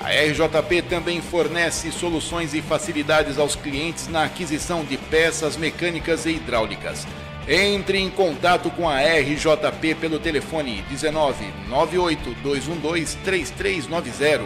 A 0.03 0.09
RJP 0.09 0.83
também 0.83 1.21
fornece 1.21 1.93
soluções 1.93 2.55
e 2.55 2.61
facilidades 2.61 3.39
aos 3.39 3.55
clientes 3.55 4.09
na 4.09 4.25
aquisição 4.25 4.85
de 4.85 4.97
peças 4.97 5.57
mecânicas 5.57 6.27
e 6.27 6.31
hidráulicas. 6.31 7.07
Entre 7.47 7.99
em 7.99 8.11
contato 8.11 8.69
com 8.71 8.89
a 8.89 8.99
RJP 9.01 9.95
pelo 9.95 10.19
telefone 10.19 10.83
19 10.91 11.45
98 11.69 12.35
212 12.43 13.17
3390. 13.19 14.45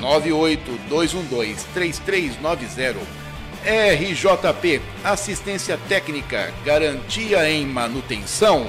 98 0.00 0.78
212 0.88 1.66
3390. 1.72 3.26
RJP 3.64 4.80
Assistência 5.04 5.78
Técnica, 5.88 6.52
Garantia 6.64 7.48
em 7.48 7.64
Manutenção. 7.64 8.66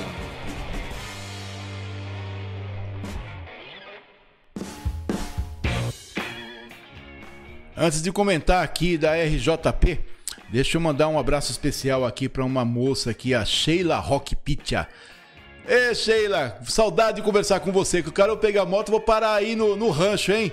Antes 7.88 8.02
de 8.02 8.12
comentar 8.12 8.66
aqui 8.66 8.98
da 8.98 9.14
RJP, 9.16 10.00
deixa 10.50 10.76
eu 10.76 10.82
mandar 10.82 11.08
um 11.08 11.18
abraço 11.18 11.54
especial 11.54 12.06
aqui 12.06 12.28
para 12.28 12.44
uma 12.44 12.66
moça 12.66 13.12
aqui, 13.12 13.34
a 13.34 13.46
Sheila 13.46 13.96
Rock 13.98 14.36
Pizza. 14.36 14.86
Ê, 15.66 15.96
Sheila, 15.96 16.60
saudade 16.66 17.16
de 17.16 17.22
conversar 17.22 17.62
com 17.62 17.72
você, 17.72 18.04
que 18.04 18.10
o 18.10 18.12
cara 18.12 18.34
eu 18.34 18.36
pegar 18.36 18.64
a 18.64 18.66
moto 18.66 18.92
vou 18.92 19.00
parar 19.00 19.36
aí 19.36 19.56
no, 19.56 19.78
no 19.78 19.90
rancho, 19.90 20.34
hein? 20.34 20.52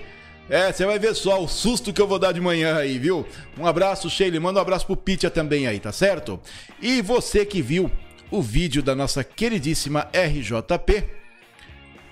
É, 0.49 0.73
você 0.73 0.87
vai 0.87 0.97
ver 0.97 1.13
só 1.17 1.43
o 1.43 1.49
susto 1.49 1.93
que 1.93 2.01
eu 2.01 2.07
vou 2.07 2.21
dar 2.21 2.31
de 2.31 2.41
manhã 2.41 2.77
aí, 2.77 3.01
viu? 3.01 3.27
Um 3.59 3.67
abraço, 3.67 4.09
Sheila, 4.09 4.39
manda 4.39 4.61
um 4.61 4.63
abraço 4.63 4.87
pro 4.87 4.97
Pitya 4.97 5.29
também 5.29 5.67
aí, 5.67 5.81
tá 5.81 5.91
certo? 5.91 6.39
E 6.81 7.03
você 7.03 7.45
que 7.45 7.61
viu 7.61 7.91
o 8.31 8.41
vídeo 8.41 8.81
da 8.81 8.95
nossa 8.95 9.25
queridíssima 9.25 10.09
RJP, 10.15 11.03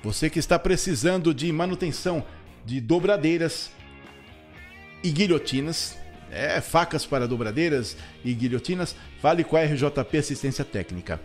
você 0.02 0.28
que 0.28 0.40
está 0.40 0.58
precisando 0.58 1.32
de 1.32 1.52
manutenção 1.52 2.24
de 2.64 2.80
dobradeiras, 2.80 3.70
e 5.02 5.10
guilhotinas. 5.10 5.98
É, 6.30 6.60
facas 6.62 7.04
para 7.04 7.28
dobradeiras 7.28 7.96
e 8.24 8.32
guilhotinas. 8.32 8.96
Fale 9.20 9.44
com 9.44 9.56
a 9.56 9.62
RJP 9.62 10.18
Assistência 10.18 10.64
Técnica. 10.64 11.20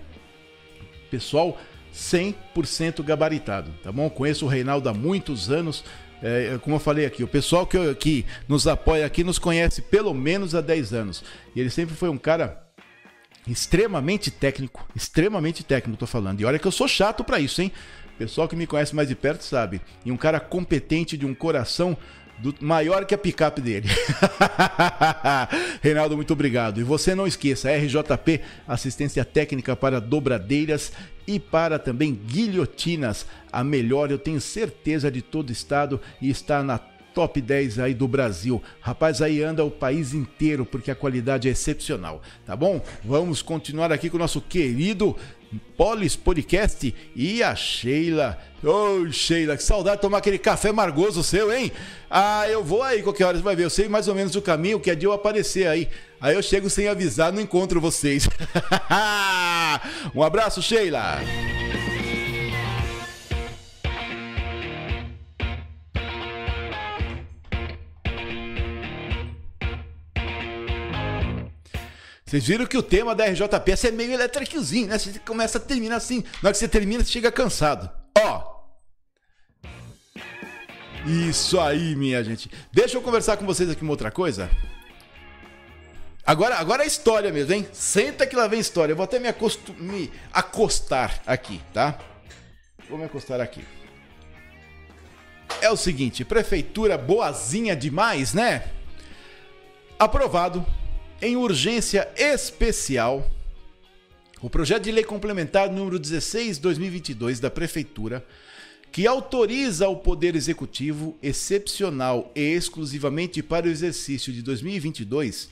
Pessoal 1.10 1.58
100% 1.94 3.04
gabaritado, 3.04 3.72
tá 3.84 3.92
bom? 3.92 4.10
Conheço 4.10 4.46
o 4.46 4.48
Reinaldo 4.48 4.90
há 4.90 4.94
muitos 4.94 5.50
anos. 5.50 5.84
É, 6.22 6.58
como 6.62 6.76
eu 6.76 6.80
falei 6.80 7.06
aqui, 7.06 7.24
o 7.24 7.28
pessoal 7.28 7.66
que, 7.66 7.96
que 7.96 8.26
nos 8.48 8.68
apoia 8.68 9.06
aqui 9.06 9.24
nos 9.24 9.40
conhece 9.40 9.82
pelo 9.82 10.14
menos 10.14 10.54
há 10.56 10.62
10 10.62 10.94
anos. 10.94 11.24
E 11.56 11.60
ele 11.60 11.70
sempre 11.70 11.96
foi 11.96 12.10
um 12.10 12.18
cara 12.18 12.64
extremamente 13.48 14.30
técnico, 14.30 14.86
extremamente 14.96 15.64
técnico, 15.64 16.00
tô 16.00 16.08
falando. 16.08 16.42
E 16.42 16.46
olha 16.46 16.60
que 16.60 16.68
eu 16.68 16.72
sou 16.72 16.88
chato 16.88 17.24
para 17.24 17.40
isso, 17.40 17.62
hein? 17.62 17.72
Pessoal 18.18 18.48
que 18.48 18.56
me 18.56 18.68
conhece 18.68 18.96
mais 18.96 19.08
de 19.08 19.16
perto 19.16 19.44
sabe. 19.44 19.80
E 20.04 20.12
um 20.12 20.18
cara 20.18 20.40
competente, 20.40 21.16
de 21.16 21.26
um 21.26 21.36
coração 21.36 21.96
do, 22.38 22.54
maior 22.62 23.06
que 23.06 23.16
a 23.16 23.18
picape 23.18 23.62
dele. 23.62 23.90
Reinaldo, 25.82 26.16
muito 26.16 26.34
obrigado. 26.34 26.80
E 26.80 26.84
você 26.84 27.16
não 27.16 27.28
esqueça, 27.28 27.72
RJP, 27.72 28.42
assistência 28.68 29.26
técnica 29.26 29.76
para 29.76 30.00
dobradeiras 30.00 30.92
e 31.26 31.40
para 31.40 31.80
também 31.80 32.14
guilhotinas. 32.14 33.26
A 33.52 33.64
melhor, 33.64 34.12
eu 34.12 34.18
tenho 34.18 34.40
certeza, 34.40 35.12
de 35.12 35.22
todo 35.22 35.52
estado 35.52 36.00
e 36.22 36.30
está 36.30 36.64
na 36.64 36.80
top 37.18 37.42
10 37.42 37.80
aí 37.80 37.96
do 37.96 38.08
Brasil. 38.08 38.62
Rapaz, 38.80 39.24
aí 39.24 39.42
anda 39.42 39.64
o 39.64 39.72
país 39.72 40.14
inteiro 40.14 40.64
porque 40.64 40.92
a 40.92 40.96
qualidade 40.96 41.48
é 41.48 41.52
excepcional, 41.52 42.22
tá 42.46 42.56
bom? 42.56 42.80
Vamos 43.04 43.42
continuar 43.42 43.92
aqui 43.92 44.08
com 44.08 44.18
o 44.18 44.20
nosso 44.20 44.40
querido 44.40 45.16
Polis 45.76 46.16
Podcast 46.16 46.94
e 47.16 47.44
a 47.44 47.56
Sheila. 47.56 48.38
Ô, 48.64 48.70
oh, 48.70 49.12
Sheila, 49.12 49.56
que 49.56 49.64
saudade 49.64 49.98
de 49.98 50.02
tomar 50.02 50.18
aquele 50.18 50.38
café 50.38 50.72
margoso 50.72 51.24
seu, 51.24 51.54
hein? 51.54 51.72
Ah, 52.10 52.48
eu 52.50 52.64
vou 52.64 52.82
aí 52.82 53.04
qualquer 53.04 53.26
hora, 53.26 53.38
você 53.38 53.44
vai 53.44 53.56
ver. 53.56 53.64
Eu 53.64 53.70
sei 53.70 53.88
mais 53.88 54.08
ou 54.08 54.16
menos 54.16 54.36
o 54.36 54.42
caminho, 54.42 54.80
que 54.80 54.90
é 54.90 54.96
de 54.96 55.06
eu 55.06 55.12
aparecer 55.12 55.68
aí. 55.68 55.88
Aí 56.20 56.36
eu 56.36 56.42
chego 56.42 56.70
sem 56.70 56.88
avisar, 56.88 57.32
não 57.32 57.42
encontro 57.42 57.80
vocês. 57.80 58.28
um 60.16 60.24
abraço, 60.24 60.62
Sheila. 60.62 61.20
Vocês 72.28 72.46
viram 72.46 72.66
que 72.66 72.78
o 72.78 72.84
tema 72.84 73.16
da 73.16 73.26
RJPS 73.26 73.86
é 73.86 73.92
meio 73.92 74.12
eletriquezinho, 74.12 74.88
né? 74.88 75.00
Você 75.00 75.18
começa 75.20 75.58
a 75.58 75.62
terminar 75.62 75.96
assim. 75.96 76.26
Na 76.44 76.50
hora 76.50 76.52
que 76.52 76.58
você 76.58 76.68
termina, 76.68 77.02
você 77.02 77.10
chega 77.10 77.32
cansado. 77.32 77.90
Ó. 78.20 78.58
Isso 81.06 81.58
aí, 81.58 81.96
minha 81.96 82.22
gente. 82.22 82.52
Deixa 82.70 82.98
eu 82.98 83.02
conversar 83.02 83.38
com 83.38 83.46
vocês 83.46 83.70
aqui 83.70 83.82
uma 83.82 83.92
outra 83.92 84.12
coisa. 84.12 84.50
Agora, 86.26 86.58
agora 86.58 86.84
é 86.84 86.88
história 86.88 87.32
mesmo, 87.32 87.54
hein? 87.54 87.66
Senta 87.72 88.28
que 88.28 88.36
lá 88.36 88.46
vem 88.46 88.60
história. 88.60 88.92
Eu 88.92 88.98
vou 88.98 89.06
até 89.06 89.20
me, 89.20 89.34
me 89.78 90.12
acostar 90.34 91.22
aqui, 91.26 91.62
tá? 91.74 91.98
Vou 92.90 92.98
me 92.98 93.06
acostar 93.06 93.40
aqui. 93.40 93.64
É 95.62 95.70
o 95.70 95.78
seguinte, 95.78 96.26
prefeitura 96.26 96.98
boazinha 96.98 97.74
demais, 97.74 98.34
né? 98.34 98.68
Aprovado 99.98 100.66
em 101.22 101.36
urgência 101.36 102.08
especial 102.16 103.30
o 104.40 104.50
projeto 104.50 104.84
de 104.84 104.92
lei 104.92 105.04
complementar 105.04 105.72
número 105.72 106.00
16/2022 106.00 107.40
da 107.40 107.50
prefeitura 107.50 108.26
que 108.92 109.08
autoriza 109.08 109.88
o 109.90 109.98
Poder 109.98 110.36
Executivo 110.36 111.18
excepcional 111.22 112.32
e 112.36 112.42
exclusivamente 112.42 113.42
para 113.42 113.66
o 113.66 113.70
exercício 113.70 114.32
de 114.32 114.42
2022 114.42 115.50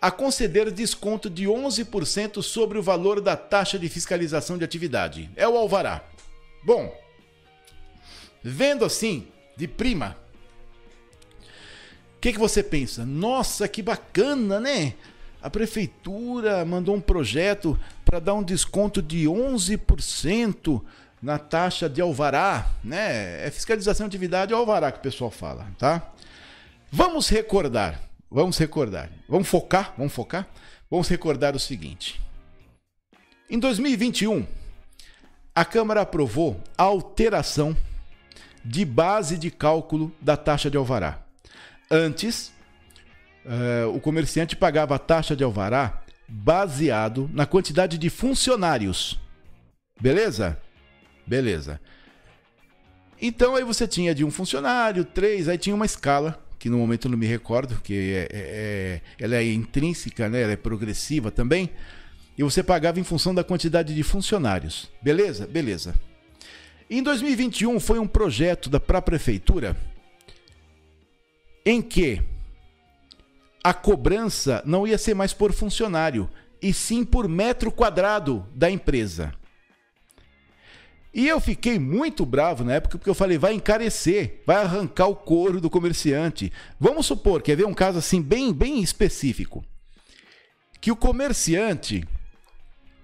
a 0.00 0.10
conceder 0.10 0.70
desconto 0.70 1.30
de 1.30 1.44
11% 1.44 2.42
sobre 2.42 2.78
o 2.78 2.82
valor 2.82 3.20
da 3.20 3.36
taxa 3.36 3.78
de 3.78 3.88
fiscalização 3.88 4.58
de 4.58 4.64
atividade. 4.64 5.30
É 5.34 5.48
o 5.48 5.56
alvará. 5.56 6.04
Bom, 6.62 6.94
vendo 8.42 8.84
assim, 8.84 9.26
de 9.56 9.66
prima, 9.66 10.14
que, 12.24 12.32
que 12.32 12.38
você 12.38 12.62
pensa? 12.62 13.04
Nossa, 13.04 13.68
que 13.68 13.82
bacana, 13.82 14.58
né? 14.58 14.94
A 15.42 15.50
prefeitura 15.50 16.64
mandou 16.64 16.96
um 16.96 17.00
projeto 17.00 17.78
para 18.02 18.18
dar 18.18 18.32
um 18.32 18.42
desconto 18.42 19.02
de 19.02 19.26
11% 19.26 20.82
na 21.20 21.38
taxa 21.38 21.86
de 21.86 22.00
alvará, 22.00 22.70
né? 22.82 23.46
É 23.46 23.50
fiscalização 23.50 24.08
de 24.08 24.16
atividade 24.16 24.54
alvará 24.54 24.90
que 24.90 25.00
o 25.00 25.02
pessoal 25.02 25.30
fala, 25.30 25.66
tá? 25.76 26.14
Vamos 26.90 27.28
recordar, 27.28 28.00
vamos 28.30 28.56
recordar, 28.56 29.10
vamos 29.28 29.46
focar, 29.46 29.92
vamos 29.98 30.14
focar, 30.14 30.48
vamos 30.90 31.06
recordar 31.08 31.54
o 31.54 31.60
seguinte. 31.60 32.18
Em 33.50 33.58
2021, 33.58 34.46
a 35.54 35.62
Câmara 35.62 36.00
aprovou 36.00 36.58
a 36.78 36.84
alteração 36.84 37.76
de 38.64 38.82
base 38.82 39.36
de 39.36 39.50
cálculo 39.50 40.10
da 40.22 40.38
taxa 40.38 40.70
de 40.70 40.78
alvará. 40.78 41.23
Antes, 41.94 42.52
uh, 43.46 43.88
o 43.94 44.00
comerciante 44.00 44.56
pagava 44.56 44.96
a 44.96 44.98
taxa 44.98 45.36
de 45.36 45.44
alvará 45.44 46.02
baseado 46.26 47.30
na 47.32 47.46
quantidade 47.46 47.96
de 47.96 48.10
funcionários. 48.10 49.16
Beleza? 50.00 50.60
Beleza. 51.24 51.80
Então 53.22 53.54
aí 53.54 53.62
você 53.62 53.86
tinha 53.86 54.12
de 54.12 54.24
um 54.24 54.30
funcionário, 54.32 55.04
três, 55.04 55.48
aí 55.48 55.56
tinha 55.56 55.72
uma 55.72 55.86
escala, 55.86 56.44
que 56.58 56.68
no 56.68 56.78
momento 56.78 57.06
eu 57.06 57.12
não 57.12 57.18
me 57.18 57.26
recordo, 57.26 57.80
que 57.80 57.94
é, 57.94 58.22
é, 58.22 58.28
é, 58.32 59.00
ela 59.16 59.36
é 59.36 59.44
intrínseca, 59.44 60.28
né? 60.28 60.42
ela 60.42 60.52
é 60.52 60.56
progressiva 60.56 61.30
também. 61.30 61.70
E 62.36 62.42
você 62.42 62.60
pagava 62.60 62.98
em 62.98 63.04
função 63.04 63.32
da 63.32 63.44
quantidade 63.44 63.94
de 63.94 64.02
funcionários. 64.02 64.90
Beleza? 65.00 65.46
Beleza. 65.46 65.94
Em 66.90 67.04
2021 67.04 67.78
foi 67.78 68.00
um 68.00 68.06
projeto 68.08 68.68
da 68.68 68.80
própria 68.80 69.16
prefeitura 69.16 69.76
em 71.64 71.80
que 71.80 72.22
a 73.62 73.72
cobrança 73.72 74.62
não 74.66 74.86
ia 74.86 74.98
ser 74.98 75.14
mais 75.14 75.32
por 75.32 75.52
funcionário, 75.52 76.28
e 76.60 76.72
sim 76.72 77.04
por 77.04 77.28
metro 77.28 77.70
quadrado 77.70 78.46
da 78.54 78.70
empresa. 78.70 79.34
E 81.12 81.28
eu 81.28 81.40
fiquei 81.40 81.78
muito 81.78 82.26
bravo 82.26 82.64
na 82.64 82.74
época 82.74 82.98
porque 82.98 83.08
eu 83.08 83.14
falei, 83.14 83.38
vai 83.38 83.54
encarecer, 83.54 84.42
vai 84.46 84.56
arrancar 84.56 85.06
o 85.06 85.14
couro 85.14 85.60
do 85.60 85.70
comerciante. 85.70 86.52
Vamos 86.80 87.06
supor, 87.06 87.40
quer 87.40 87.56
ver 87.56 87.66
um 87.66 87.74
caso 87.74 87.98
assim 87.98 88.20
bem, 88.20 88.52
bem 88.52 88.82
específico, 88.82 89.64
que 90.80 90.90
o 90.90 90.96
comerciante 90.96 92.04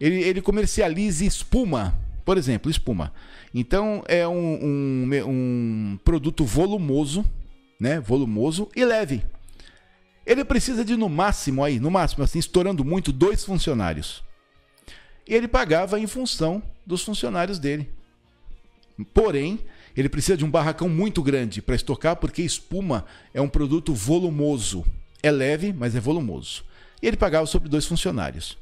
ele, 0.01 0.23
ele 0.23 0.43
comercialize 0.43 1.25
espuma, 1.25 1.99
por 2.25 2.37
exemplo, 2.37 2.71
espuma. 2.71 3.13
Então 3.55 4.03
é 4.09 4.27
um, 4.27 4.59
um, 4.65 5.11
um 5.27 5.99
produto 6.03 6.45
volumoso 6.45 7.25
né, 7.81 7.99
volumoso 7.99 8.69
e 8.77 8.85
leve. 8.85 9.25
Ele 10.27 10.45
precisa 10.45 10.85
de 10.85 10.97
no 10.97 11.09
máximo 11.09 11.65
aí, 11.65 11.81
no 11.81 11.91
máximo 11.91 12.23
assim, 12.23 12.39
estourando 12.39 12.85
muito, 12.85 13.11
dois 13.11 13.43
funcionários. 13.43 14.23
E 15.27 15.35
ele 15.35 15.49
pagava 15.49 15.99
em 15.99 16.07
função 16.07 16.63
dos 16.87 17.03
funcionários 17.03 17.59
dele. 17.59 17.89
Porém, 19.15 19.59
ele 19.97 20.09
precisa 20.09 20.37
de 20.37 20.45
um 20.45 20.51
barracão 20.51 20.89
muito 20.89 21.23
grande 21.23 21.63
para 21.63 21.75
estocar, 21.75 22.17
porque 22.17 22.43
espuma 22.43 23.07
é 23.33 23.41
um 23.41 23.49
produto 23.49 23.95
volumoso. 23.95 24.85
É 25.23 25.31
leve, 25.31 25.73
mas 25.73 25.97
é 25.97 26.01
volumoso. 26.01 26.65
E 27.03 27.07
ele 27.07 27.17
pagava 27.17 27.47
sobre 27.47 27.69
dois 27.69 27.87
funcionários. 27.87 28.59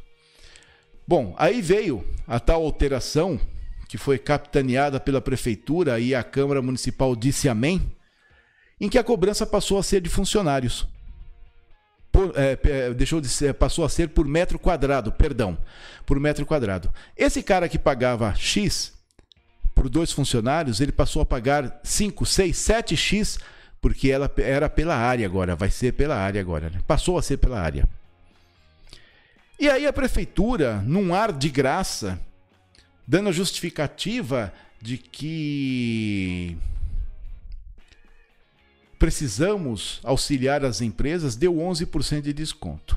Bom, 1.07 1.35
aí 1.39 1.61
veio 1.61 2.05
a 2.27 2.39
tal 2.39 2.63
alteração, 2.63 3.41
que 3.89 3.99
foi 3.99 4.19
capitaneada 4.19 5.01
pela 5.01 5.21
prefeitura 5.21 5.99
e 5.99 6.15
a 6.15 6.23
Câmara 6.23 6.63
Municipal 6.63 7.17
disse 7.17 7.49
amém, 7.49 7.91
em 8.81 8.89
que 8.89 8.99
a 8.99 9.05
cobrança 9.05 9.47
passou 9.47 9.79
a 9.79 9.83
ser 9.83 10.01
de 10.01 10.09
funcionários. 10.09 10.87
Por, 12.11 12.33
é, 12.37 12.93
deixou 12.95 13.21
de 13.21 13.29
ser, 13.29 13.55
passou 13.55 13.85
a 13.85 13.89
ser 13.89 14.09
por 14.09 14.27
metro 14.27 14.59
quadrado, 14.59 15.13
perdão, 15.13 15.59
por 16.07 16.19
metro 16.19 16.47
quadrado. 16.47 16.93
Esse 17.17 17.43
cara 17.43 17.69
que 17.69 17.79
pagava 17.79 18.35
X 18.35 18.93
por 19.75 19.89
dois 19.89 20.11
funcionários, 20.11 20.81
ele 20.81 20.91
passou 20.91 21.23
a 21.23 21.27
pagar 21.27 21.81
5, 21.85 22.27
6, 22.27 22.57
7x, 22.57 23.41
porque 23.81 24.11
ela 24.11 24.31
era 24.39 24.69
pela 24.69 24.97
área 24.97 25.25
agora, 25.25 25.55
vai 25.55 25.71
ser 25.71 25.93
pela 25.93 26.17
área 26.17 26.41
agora, 26.41 26.69
né? 26.71 26.81
passou 26.87 27.17
a 27.17 27.23
ser 27.23 27.37
pela 27.37 27.61
área. 27.61 27.85
E 29.61 29.69
aí 29.69 29.87
a 29.87 29.93
prefeitura, 29.93 30.83
num 30.85 31.15
ar 31.15 31.33
de 31.33 31.49
graça, 31.49 32.19
dando 33.07 33.29
a 33.29 33.33
justificativa 33.33 34.53
de 34.81 34.99
que 34.99 36.57
precisamos 38.99 40.01
auxiliar 40.03 40.65
as 40.65 40.81
empresas, 40.81 41.37
deu 41.37 41.55
11% 41.55 42.23
de 42.23 42.33
desconto. 42.33 42.97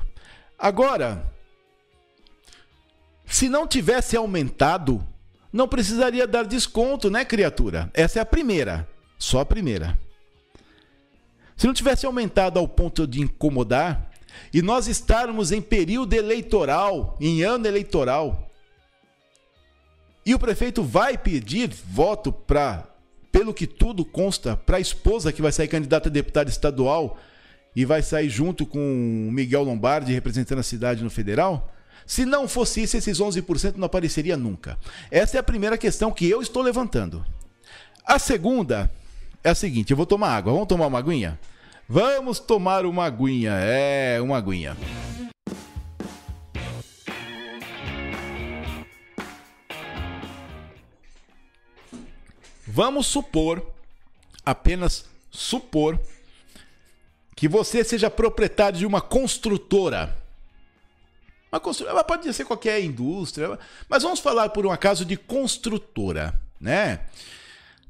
Agora, 0.58 1.24
se 3.24 3.48
não 3.48 3.66
tivesse 3.66 4.16
aumentado, 4.16 5.06
não 5.52 5.68
precisaria 5.68 6.26
dar 6.26 6.44
desconto, 6.44 7.10
né, 7.10 7.24
criatura? 7.24 7.90
Essa 7.94 8.18
é 8.18 8.22
a 8.22 8.26
primeira, 8.26 8.88
só 9.18 9.40
a 9.40 9.46
primeira. 9.46 9.98
Se 11.56 11.66
não 11.66 11.74
tivesse 11.74 12.06
aumentado 12.06 12.58
ao 12.58 12.66
ponto 12.66 13.06
de 13.06 13.20
incomodar, 13.20 14.10
e 14.52 14.62
nós 14.62 14.86
estarmos 14.88 15.52
em 15.52 15.60
período 15.60 16.14
eleitoral, 16.14 17.16
em 17.20 17.42
ano 17.42 17.66
eleitoral, 17.66 18.50
e 20.24 20.34
o 20.34 20.38
prefeito 20.38 20.82
vai 20.82 21.18
pedir 21.18 21.70
voto 21.86 22.32
para 22.32 22.91
pelo 23.32 23.54
que 23.54 23.66
tudo 23.66 24.04
consta, 24.04 24.56
para 24.56 24.76
a 24.76 24.80
esposa 24.80 25.32
que 25.32 25.40
vai 25.42 25.50
sair 25.50 25.66
candidata 25.66 26.10
a 26.10 26.12
deputada 26.12 26.50
estadual 26.50 27.18
e 27.74 27.84
vai 27.84 28.02
sair 28.02 28.28
junto 28.28 28.66
com 28.66 28.78
Miguel 29.32 29.64
Lombardi 29.64 30.12
representando 30.12 30.58
a 30.58 30.62
cidade 30.62 31.02
no 31.02 31.10
federal? 31.10 31.72
Se 32.06 32.26
não 32.26 32.46
fosse 32.46 32.82
isso, 32.82 32.96
esses 32.96 33.18
11% 33.18 33.76
não 33.76 33.86
apareceria 33.86 34.36
nunca. 34.36 34.76
Essa 35.10 35.38
é 35.38 35.40
a 35.40 35.42
primeira 35.42 35.78
questão 35.78 36.12
que 36.12 36.28
eu 36.28 36.42
estou 36.42 36.62
levantando. 36.62 37.24
A 38.04 38.18
segunda 38.18 38.90
é 39.42 39.50
a 39.50 39.54
seguinte: 39.54 39.92
eu 39.92 39.96
vou 39.96 40.06
tomar 40.06 40.36
água. 40.36 40.52
Vamos 40.52 40.68
tomar 40.68 40.86
uma 40.88 40.98
aguinha? 40.98 41.38
Vamos 41.88 42.38
tomar 42.38 42.84
uma 42.84 43.06
aguinha. 43.06 43.52
É, 43.52 44.20
uma 44.20 44.36
aguinha. 44.36 44.76
Vamos 52.66 53.06
supor, 53.06 53.66
apenas 54.44 55.04
supor, 55.30 56.00
que 57.34 57.48
você 57.48 57.82
seja 57.82 58.10
proprietário 58.10 58.78
de 58.78 58.86
uma 58.86 59.00
construtora. 59.00 60.16
Uma 61.50 61.60
construtora 61.60 62.04
pode 62.04 62.32
ser 62.32 62.44
qualquer 62.44 62.82
indústria, 62.82 63.58
mas 63.88 64.02
vamos 64.02 64.20
falar 64.20 64.48
por 64.50 64.64
um 64.64 64.70
acaso 64.70 65.04
de 65.04 65.16
construtora, 65.16 66.40
né? 66.60 67.00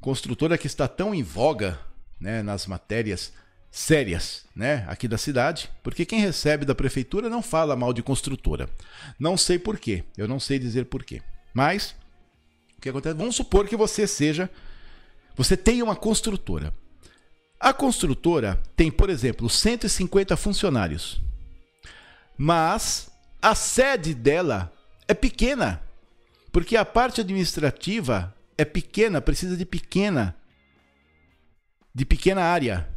Construtora 0.01 0.57
que 0.57 0.67
está 0.67 0.87
tão 0.87 1.13
em 1.13 1.23
voga, 1.23 1.79
né, 2.19 2.41
nas 2.41 2.67
matérias 2.67 3.31
sérias, 3.71 4.45
né, 4.55 4.85
aqui 4.87 5.07
da 5.07 5.17
cidade, 5.17 5.69
porque 5.81 6.05
quem 6.05 6.19
recebe 6.19 6.65
da 6.65 6.75
prefeitura 6.75 7.29
não 7.29 7.41
fala 7.41 7.75
mal 7.75 7.91
de 7.93 8.03
construtora. 8.03 8.69
Não 9.17 9.35
sei 9.35 9.57
por 9.57 9.79
quê, 9.79 10.03
eu 10.17 10.27
não 10.27 10.39
sei 10.39 10.59
dizer 10.59 10.85
por 10.85 11.03
quê. 11.03 11.21
Mas 11.53 11.95
que 12.83 12.89
acontece? 12.89 13.15
Vamos 13.15 13.35
supor 13.35 13.67
que 13.67 13.75
você 13.75 14.05
seja 14.05 14.49
você 15.35 15.57
tem 15.57 15.81
uma 15.81 15.95
construtora. 15.95 16.71
A 17.59 17.73
construtora 17.73 18.61
tem, 18.75 18.91
por 18.91 19.09
exemplo, 19.09 19.49
150 19.49 20.37
funcionários. 20.37 21.21
Mas 22.37 23.09
a 23.41 23.55
sede 23.55 24.13
dela 24.13 24.71
é 25.07 25.13
pequena, 25.13 25.81
porque 26.51 26.77
a 26.77 26.85
parte 26.85 27.21
administrativa 27.21 28.35
é 28.57 28.65
pequena, 28.65 29.21
precisa 29.21 29.57
de 29.57 29.65
pequena 29.65 30.35
de 31.95 32.05
pequena 32.05 32.41
área 32.41 32.89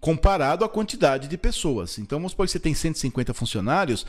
comparado 0.00 0.64
à 0.64 0.68
quantidade 0.68 1.28
de 1.28 1.36
pessoas. 1.36 1.98
Então, 1.98 2.18
vamos 2.18 2.32
supor 2.32 2.46
que 2.46 2.52
você 2.52 2.60
tem 2.60 2.74
150 2.74 3.34
funcionários, 3.34 4.06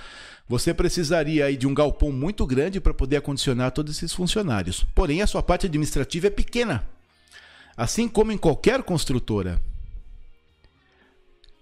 você 0.47 0.73
precisaria 0.73 1.45
aí 1.45 1.57
de 1.57 1.67
um 1.67 1.73
galpão 1.73 2.11
muito 2.11 2.45
grande 2.45 2.79
para 2.79 2.93
poder 2.93 3.17
acondicionar 3.17 3.71
todos 3.71 3.97
esses 3.97 4.13
funcionários. 4.13 4.85
Porém, 4.95 5.21
a 5.21 5.27
sua 5.27 5.41
parte 5.41 5.65
administrativa 5.65 6.27
é 6.27 6.31
pequena 6.31 6.87
assim 7.79 8.09
como 8.09 8.33
em 8.33 8.37
qualquer 8.37 8.83
construtora. 8.83 9.61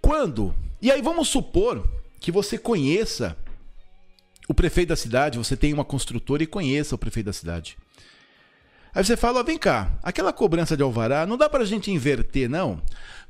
Quando? 0.01 0.55
E 0.81 0.91
aí 0.91 0.99
vamos 0.99 1.27
supor 1.27 1.87
que 2.19 2.31
você 2.31 2.57
conheça 2.57 3.37
o 4.47 4.53
prefeito 4.53 4.89
da 4.89 4.95
cidade, 4.95 5.37
você 5.37 5.55
tem 5.55 5.71
uma 5.71 5.85
construtora 5.85 6.41
e 6.41 6.47
conheça 6.47 6.95
o 6.95 6.97
prefeito 6.97 7.27
da 7.27 7.33
cidade. 7.33 7.77
Aí 8.95 9.05
você 9.05 9.15
fala, 9.15 9.43
vem 9.43 9.59
cá, 9.59 9.91
aquela 10.01 10.33
cobrança 10.33 10.75
de 10.75 10.81
alvará 10.81 11.23
não 11.27 11.37
dá 11.37 11.47
para 11.47 11.61
a 11.61 11.67
gente 11.67 11.91
inverter, 11.91 12.49
não? 12.49 12.81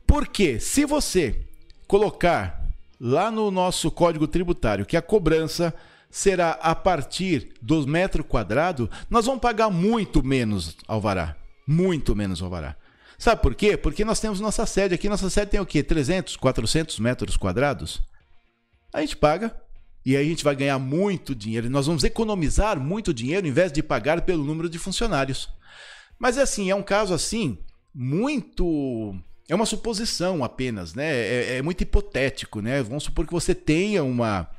Porque 0.07 0.59
se 0.59 0.85
você 0.85 1.45
colocar 1.85 2.65
lá 2.99 3.29
no 3.29 3.51
nosso 3.51 3.91
código 3.91 4.27
tributário 4.27 4.85
que 4.85 4.97
a 4.97 5.01
cobrança 5.01 5.73
será 6.09 6.51
a 6.51 6.73
partir 6.73 7.53
dos 7.61 7.85
metro 7.85 8.23
quadrado, 8.23 8.89
nós 9.09 9.25
vamos 9.25 9.41
pagar 9.41 9.69
muito 9.69 10.23
menos 10.23 10.75
alvará. 10.87 11.35
Muito 11.67 12.15
menos 12.15 12.41
alvará. 12.41 12.75
Sabe 13.19 13.41
por 13.41 13.53
quê? 13.53 13.75
Porque 13.75 14.05
nós 14.05 14.19
temos 14.19 14.39
nossa 14.39 14.65
sede 14.65 14.95
aqui. 14.95 15.09
Nossa 15.09 15.29
sede 15.29 15.51
tem 15.51 15.59
o 15.59 15.65
quê? 15.65 15.83
300, 15.83 16.37
400 16.37 16.99
metros 16.99 17.35
quadrados? 17.35 18.01
A 18.93 19.01
gente 19.01 19.17
paga 19.17 19.55
e 20.05 20.15
aí 20.15 20.25
a 20.25 20.29
gente 20.29 20.43
vai 20.43 20.55
ganhar 20.55 20.79
muito 20.79 21.35
dinheiro. 21.35 21.69
Nós 21.69 21.87
vamos 21.87 22.03
economizar 22.03 22.79
muito 22.79 23.13
dinheiro 23.13 23.45
em 23.45 23.51
vez 23.51 23.71
de 23.71 23.83
pagar 23.83 24.21
pelo 24.21 24.45
número 24.45 24.69
de 24.69 24.79
funcionários. 24.79 25.49
Mas 26.17 26.37
é 26.37 26.43
assim, 26.43 26.69
é 26.69 26.75
um 26.75 26.83
caso 26.83 27.13
assim, 27.13 27.57
muito. 27.93 29.15
É 29.49 29.55
uma 29.55 29.65
suposição 29.65 30.43
apenas, 30.43 30.93
né? 30.93 31.09
É, 31.09 31.57
é 31.57 31.61
muito 31.61 31.81
hipotético, 31.81 32.61
né? 32.61 32.83
Vamos 32.83 33.03
supor 33.03 33.25
que 33.25 33.33
você 33.33 33.55
tenha 33.55 34.03
uma 34.03 34.49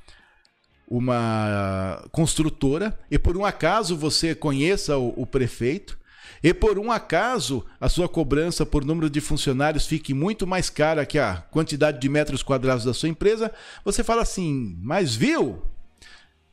uma 0.91 2.03
construtora 2.11 2.99
e 3.11 3.19
por 3.19 3.37
um 3.37 3.45
acaso 3.45 3.95
você 3.95 4.35
conheça 4.35 4.97
o, 4.97 5.13
o 5.21 5.27
prefeito 5.27 5.99
e 6.43 6.55
por 6.55 6.79
um 6.79 6.91
acaso 6.91 7.65
a 7.81 7.89
sua 7.89 8.09
cobrança 8.09 8.65
por 8.65 8.85
número 8.85 9.11
de 9.11 9.21
funcionários 9.21 9.87
fique 9.87 10.15
muito 10.15 10.47
mais 10.47 10.71
cara 10.71 11.05
que 11.05 11.19
a 11.19 11.37
quantidade 11.51 12.01
de 12.01 12.09
metros 12.09 12.43
quadrados 12.43 12.85
da 12.85 12.95
sua 12.95 13.09
empresa, 13.09 13.53
você 13.85 14.05
fala 14.05 14.23
assim: 14.23 14.77
mas 14.81 15.15
viu? 15.15 15.63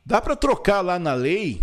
Dá 0.04 0.20
para 0.20 0.36
trocar 0.36 0.82
lá 0.82 0.98
na 0.98 1.14
lei, 1.14 1.62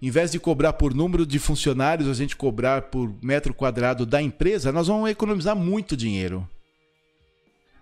em 0.00 0.10
vez 0.10 0.30
de 0.32 0.40
cobrar 0.40 0.72
por 0.74 0.94
número 0.94 1.26
de 1.26 1.38
funcionários, 1.38 2.08
a 2.08 2.14
gente 2.14 2.36
cobrar 2.36 2.82
por 2.82 3.12
metro 3.22 3.52
quadrado 3.52 4.06
da 4.06 4.20
empresa, 4.20 4.72
nós 4.72 4.86
vamos 4.86 5.10
economizar 5.10 5.54
muito 5.54 5.96
dinheiro. 5.96 6.48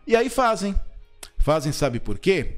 E 0.07 0.17
aí 0.17 0.29
fazem. 0.29 0.75
Fazem, 1.39 1.73
sabe 1.73 2.01
por 2.01 2.19
quê? 2.19 2.57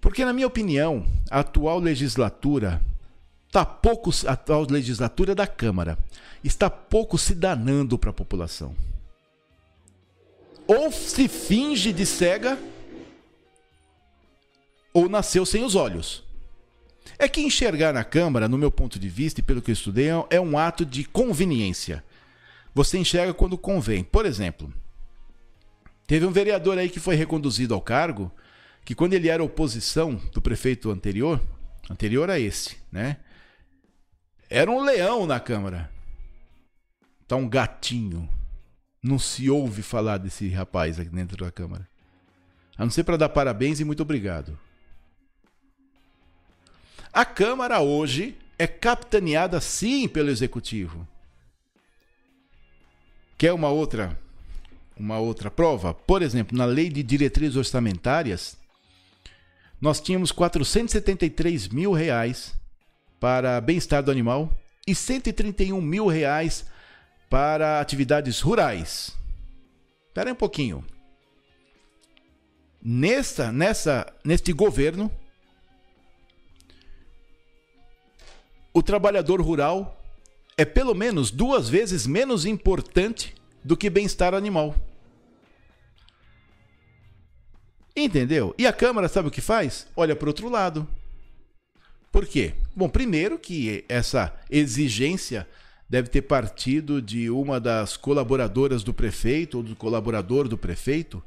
Porque, 0.00 0.24
na 0.24 0.32
minha 0.32 0.46
opinião, 0.46 1.06
a 1.30 1.40
atual 1.40 1.78
legislatura 1.78 2.80
está 3.46 3.64
pouco 3.64 4.10
a 4.26 4.32
atual 4.32 4.66
legislatura 4.68 5.34
da 5.34 5.46
Câmara 5.46 5.98
está 6.42 6.70
pouco 6.70 7.18
se 7.18 7.34
danando 7.34 7.98
para 7.98 8.10
a 8.10 8.14
população. 8.14 8.74
Ou 10.66 10.92
se 10.92 11.28
finge 11.28 11.92
de 11.92 12.04
cega, 12.04 12.58
ou 14.92 15.08
nasceu 15.08 15.46
sem 15.46 15.64
os 15.64 15.74
olhos. 15.74 16.24
É 17.18 17.28
que 17.28 17.40
enxergar 17.40 17.92
na 17.92 18.02
Câmara, 18.02 18.48
no 18.48 18.58
meu 18.58 18.70
ponto 18.70 18.98
de 18.98 19.08
vista 19.08 19.40
e 19.40 19.42
pelo 19.42 19.62
que 19.62 19.70
eu 19.70 19.74
estudei, 19.74 20.08
é 20.30 20.40
um 20.40 20.58
ato 20.58 20.84
de 20.84 21.04
conveniência. 21.04 22.04
Você 22.74 22.98
enxerga 22.98 23.32
quando 23.32 23.56
convém. 23.56 24.02
Por 24.02 24.26
exemplo, 24.26 24.72
teve 26.06 26.26
um 26.26 26.32
vereador 26.32 26.78
aí 26.78 26.88
que 26.88 27.00
foi 27.00 27.14
reconduzido 27.14 27.74
ao 27.74 27.80
cargo, 27.80 28.30
que 28.84 28.94
quando 28.94 29.14
ele 29.14 29.28
era 29.28 29.42
oposição 29.42 30.14
do 30.32 30.40
prefeito 30.40 30.90
anterior, 30.90 31.40
anterior 31.90 32.30
a 32.30 32.38
esse, 32.38 32.76
né? 32.90 33.18
Era 34.50 34.70
um 34.70 34.82
leão 34.82 35.26
na 35.26 35.38
Câmara. 35.38 35.90
Tá 37.26 37.36
um 37.36 37.48
gatinho. 37.48 38.28
Não 39.02 39.18
se 39.18 39.50
ouve 39.50 39.82
falar 39.82 40.18
desse 40.18 40.48
rapaz 40.48 40.98
aqui 40.98 41.10
dentro 41.10 41.44
da 41.44 41.52
Câmara. 41.52 41.86
A 42.76 42.84
não 42.84 42.90
ser 42.90 43.04
para 43.04 43.16
dar 43.16 43.28
parabéns 43.28 43.80
e 43.80 43.84
muito 43.84 44.02
obrigado. 44.02 44.58
A 47.18 47.24
Câmara 47.24 47.80
hoje 47.80 48.38
é 48.56 48.64
capitaneada 48.64 49.60
sim 49.60 50.06
pelo 50.06 50.30
Executivo. 50.30 51.04
Quer 53.36 53.52
uma 53.52 53.70
outra 53.70 54.16
uma 54.96 55.18
outra 55.18 55.50
prova? 55.50 55.92
Por 55.92 56.22
exemplo, 56.22 56.56
na 56.56 56.64
lei 56.64 56.88
de 56.88 57.02
diretrizes 57.02 57.56
orçamentárias, 57.56 58.56
nós 59.80 60.00
tínhamos 60.00 60.30
473 60.30 61.66
mil 61.66 61.90
reais 61.90 62.54
para 63.18 63.60
bem-estar 63.60 64.00
do 64.00 64.12
animal 64.12 64.56
e 64.86 64.94
131 64.94 65.80
mil 65.80 66.06
reais 66.06 66.66
para 67.28 67.80
atividades 67.80 68.40
rurais. 68.40 69.12
Espera 70.06 70.30
aí 70.30 70.32
um 70.32 70.36
pouquinho. 70.36 70.84
Nessa, 72.80 73.50
nessa, 73.50 74.06
neste 74.24 74.52
governo, 74.52 75.10
o 78.78 78.82
trabalhador 78.82 79.40
rural 79.40 80.00
é 80.56 80.64
pelo 80.64 80.94
menos 80.94 81.30
duas 81.30 81.68
vezes 81.68 82.06
menos 82.06 82.46
importante 82.46 83.34
do 83.64 83.76
que 83.76 83.90
bem-estar 83.90 84.34
animal. 84.34 84.74
Entendeu? 87.94 88.54
E 88.56 88.66
a 88.66 88.72
Câmara 88.72 89.08
sabe 89.08 89.28
o 89.28 89.30
que 89.30 89.40
faz? 89.40 89.88
Olha 89.96 90.14
para 90.14 90.28
outro 90.28 90.48
lado. 90.48 90.86
Por 92.12 92.24
quê? 92.24 92.54
Bom, 92.74 92.88
primeiro 92.88 93.38
que 93.38 93.84
essa 93.88 94.32
exigência 94.48 95.48
deve 95.88 96.08
ter 96.08 96.22
partido 96.22 97.02
de 97.02 97.28
uma 97.30 97.58
das 97.58 97.96
colaboradoras 97.96 98.84
do 98.84 98.94
prefeito 98.94 99.58
ou 99.58 99.62
do 99.62 99.74
colaborador 99.74 100.46
do 100.46 100.56
prefeito 100.56 101.22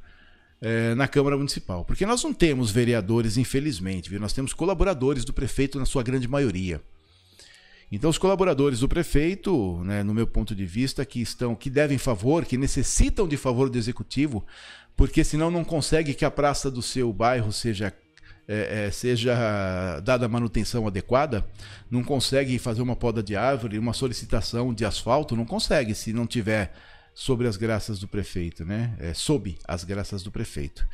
é, 0.61 0.95
na 0.95 1.07
Câmara 1.07 1.35
Municipal. 1.35 1.83
Porque 1.83 2.05
nós 2.05 2.23
não 2.23 2.33
temos 2.33 2.71
vereadores, 2.71 3.35
infelizmente, 3.35 4.09
viu? 4.09 4.19
nós 4.21 4.33
temos 4.33 4.53
colaboradores 4.53 5.25
do 5.25 5.33
prefeito 5.33 5.77
na 5.77 5.85
sua 5.85 6.01
grande 6.01 6.27
maioria. 6.27 6.81
Então, 7.91 8.09
os 8.09 8.17
colaboradores 8.17 8.79
do 8.79 8.87
prefeito, 8.87 9.81
né, 9.83 10.01
no 10.01 10.13
meu 10.13 10.25
ponto 10.25 10.55
de 10.55 10.65
vista, 10.65 11.05
que 11.05 11.21
estão, 11.21 11.53
que 11.53 11.69
devem 11.69 11.97
favor, 11.97 12.45
que 12.45 12.57
necessitam 12.57 13.27
de 13.27 13.35
favor 13.35 13.69
do 13.69 13.77
executivo, 13.77 14.45
porque 14.95 15.23
senão 15.23 15.51
não 15.51 15.63
consegue 15.63 16.13
que 16.13 16.23
a 16.23 16.31
praça 16.31 16.71
do 16.71 16.81
seu 16.81 17.11
bairro 17.11 17.51
seja 17.51 17.93
é, 18.47 18.87
é, 18.87 18.91
seja 18.91 19.99
dada 20.01 20.27
manutenção 20.27 20.85
adequada, 20.85 21.45
não 21.89 22.03
consegue 22.03 22.57
fazer 22.59 22.81
uma 22.81 22.95
poda 22.95 23.21
de 23.23 23.35
árvore, 23.35 23.79
uma 23.79 23.93
solicitação 23.93 24.73
de 24.73 24.83
asfalto, 24.83 25.35
não 25.35 25.45
consegue 25.45 25.95
se 25.95 26.11
não 26.11 26.27
tiver 26.27 26.73
sobre 27.13 27.47
as 27.47 27.55
graças 27.55 27.99
do 27.99 28.07
prefeito, 28.07 28.65
né? 28.65 28.95
É, 28.99 29.13
sob 29.13 29.57
as 29.65 29.83
graças 29.83 30.23
do 30.23 30.31
prefeito. 30.31 30.87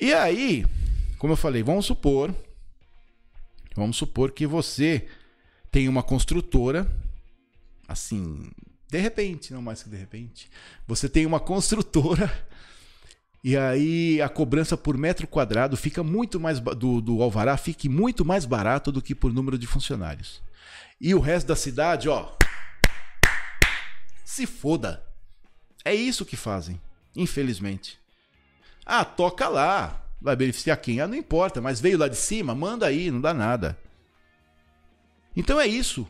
E 0.00 0.12
aí, 0.12 0.64
como 1.18 1.34
eu 1.34 1.36
falei, 1.36 1.62
vamos 1.62 1.86
supor, 1.86 2.34
vamos 3.76 3.96
supor 3.96 4.32
que 4.32 4.46
você 4.46 5.06
tem 5.70 5.88
uma 5.88 6.02
construtora, 6.02 6.90
assim, 7.86 8.50
de 8.88 8.98
repente, 8.98 9.52
não 9.52 9.62
mais 9.62 9.82
que 9.82 9.88
de 9.88 9.96
repente, 9.96 10.50
você 10.86 11.08
tem 11.08 11.24
uma 11.24 11.38
construtora 11.38 12.30
e 13.42 13.56
aí 13.56 14.20
a 14.20 14.28
cobrança 14.28 14.76
por 14.76 14.98
metro 14.98 15.26
quadrado 15.26 15.76
fica 15.76 16.02
muito 16.02 16.40
mais 16.40 16.58
do, 16.60 17.00
do 17.00 17.22
alvará 17.22 17.56
fique 17.56 17.88
muito 17.88 18.24
mais 18.24 18.44
barato 18.44 18.90
do 18.90 19.00
que 19.00 19.14
por 19.14 19.32
número 19.32 19.56
de 19.58 19.66
funcionários. 19.66 20.42
E 21.00 21.14
o 21.14 21.20
resto 21.20 21.46
da 21.46 21.56
cidade, 21.56 22.08
ó, 22.08 22.32
se 24.24 24.46
foda. 24.46 25.02
É 25.82 25.94
isso 25.94 26.26
que 26.26 26.36
fazem, 26.36 26.78
infelizmente. 27.16 27.98
Ah, 28.84 29.04
toca 29.04 29.48
lá. 29.48 30.06
Vai 30.20 30.36
beneficiar 30.36 30.76
quem? 30.76 31.00
Ah, 31.00 31.08
não 31.08 31.14
importa, 31.14 31.62
mas 31.62 31.80
veio 31.80 31.96
lá 31.96 32.06
de 32.06 32.16
cima, 32.16 32.54
manda 32.54 32.86
aí, 32.86 33.10
não 33.10 33.20
dá 33.20 33.32
nada. 33.32 33.78
Então 35.36 35.60
é 35.60 35.66
isso 35.66 36.06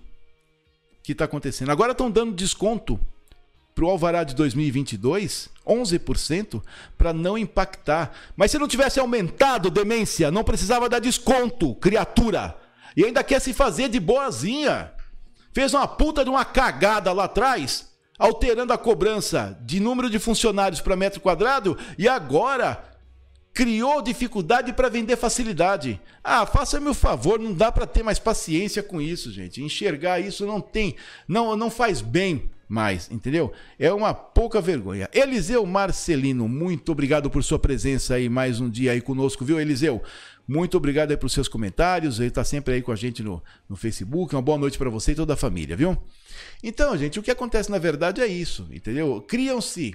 que 1.03 1.13
está 1.13 1.25
acontecendo. 1.25 1.71
Agora 1.71 1.93
estão 1.93 2.11
dando 2.11 2.33
desconto 2.33 2.99
para 3.75 3.85
o 3.85 3.91
Alvará 3.91 4.25
de 4.25 4.35
2022, 4.35 5.49
11%, 5.67 6.63
para 6.99 7.13
não 7.13 7.39
impactar. 7.39 8.13
Mas 8.37 8.51
se 8.51 8.59
não 8.59 8.69
tivesse 8.69 9.01
aumentado 9.01 9.71
demência, 9.71 10.31
não 10.31 10.45
precisava 10.45 10.89
dar 10.89 10.99
desconto, 10.99 11.75
criatura. 11.77 12.57
E 12.97 13.05
ainda 13.05 13.23
quer 13.23 13.41
se 13.41 13.53
fazer 13.53 13.89
de 13.89 14.01
boazinha. 14.01 14.93
Fez 15.53 15.73
uma 15.73 15.87
puta 15.87 16.23
de 16.25 16.31
uma 16.31 16.45
cagada 16.45 17.13
lá 17.13 17.25
atrás, 17.25 17.91
alterando 18.19 18.73
a 18.73 18.79
cobrança 18.79 19.59
de 19.63 19.81
número 19.81 20.11
de 20.11 20.19
funcionários 20.19 20.81
para 20.81 20.97
metro 20.97 21.21
quadrado 21.21 21.77
e 21.99 22.09
agora 22.09 22.90
criou 23.53 24.03
dificuldade 24.03 24.73
para 24.73 24.89
vender 24.89 25.17
facilidade. 25.17 26.01
Ah, 26.23 26.47
faça-me 26.47 26.89
o 26.89 26.95
favor, 26.95 27.39
não 27.39 27.53
dá 27.53 27.71
para 27.71 27.87
ter 27.87 28.03
mais 28.03 28.19
paciência 28.19 28.83
com 28.83 29.01
isso, 29.01 29.31
gente. 29.31 29.63
Enxergar 29.63 30.21
isso 30.21 30.47
não 30.47 30.61
tem, 30.61 30.97
não, 31.27 31.57
não 31.57 31.71
faz 31.71 32.01
bem 32.01 32.51
mais, 32.69 33.11
entendeu? 33.11 33.53
É 33.79 33.93
uma 33.93 34.15
pouca 34.15 34.61
vergonha. 34.61 35.09
Eliseu 35.13 35.67
Marcelino, 35.67 36.49
muito 36.49 36.93
obrigado 36.93 37.29
por 37.29 37.43
sua 37.43 37.59
presença 37.59 38.15
aí 38.15 38.29
mais 38.29 38.61
um 38.61 38.71
dia 38.71 38.93
aí 38.93 39.01
conosco, 39.01 39.45
viu, 39.45 39.61
Eliseu? 39.61 40.01
Muito 40.47 40.77
obrigado 40.77 41.11
aí 41.11 41.17
pelos 41.17 41.33
seus 41.33 41.49
comentários. 41.49 42.19
Ele 42.19 42.29
está 42.29 42.45
sempre 42.45 42.75
aí 42.75 42.83
com 42.83 42.93
a 42.93 42.97
gente 42.97 43.23
no, 43.23 43.43
no 43.69 43.77
Facebook. 43.77 44.35
Uma 44.35 44.43
boa 44.43 44.59
noite 44.59 44.79
para 44.79 44.91
você 44.91 45.13
e 45.13 45.15
toda 45.15 45.35
a 45.35 45.37
família, 45.37 45.77
viu? 45.77 45.97
Então, 46.63 46.97
gente, 46.97 47.19
o 47.19 47.23
que 47.23 47.31
acontece 47.31 47.71
na 47.71 47.79
verdade 47.79 48.21
é 48.21 48.27
isso, 48.27 48.69
entendeu? 48.73 49.21
Criam-se 49.29 49.95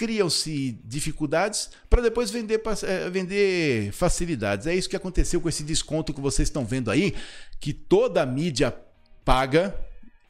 criam-se 0.00 0.80
dificuldades 0.82 1.68
para 1.90 2.00
depois 2.00 2.30
vender, 2.30 2.62
é, 2.84 3.10
vender 3.10 3.92
facilidades. 3.92 4.66
É 4.66 4.74
isso 4.74 4.88
que 4.88 4.96
aconteceu 4.96 5.42
com 5.42 5.48
esse 5.50 5.62
desconto 5.62 6.14
que 6.14 6.22
vocês 6.22 6.48
estão 6.48 6.64
vendo 6.64 6.90
aí, 6.90 7.14
que 7.60 7.74
toda 7.74 8.22
a 8.22 8.26
mídia 8.26 8.74
paga 9.22 9.78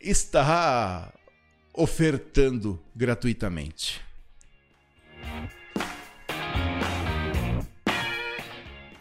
está 0.01 1.13
ofertando 1.73 2.83
gratuitamente. 2.97 4.01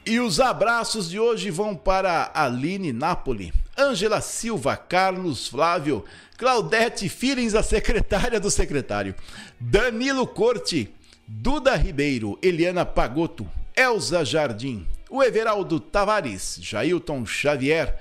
E 0.06 0.20
os 0.20 0.40
abraços 0.40 1.10
de 1.10 1.20
hoje 1.20 1.50
vão 1.50 1.76
para 1.76 2.32
Aline 2.36 2.94
Napoli, 2.94 3.52
Ângela 3.80 4.20
Silva, 4.20 4.76
Carlos 4.76 5.48
Flávio, 5.48 6.04
Claudete 6.38 7.08
Filins, 7.08 7.56
a 7.56 7.63
secretária 7.63 8.38
do 8.38 8.52
secretário, 8.52 9.15
Danilo 9.58 10.28
Corte, 10.28 10.94
Duda 11.26 11.76
Ribeiro, 11.76 12.38
Eliana 12.44 12.86
Pagoto, 12.86 13.50
Elza 13.76 14.26
Jardim, 14.26 14.86
o 15.10 15.24
Everaldo 15.24 15.80
Tavares, 15.80 16.58
Jailton 16.62 17.26
Xavier, 17.26 17.96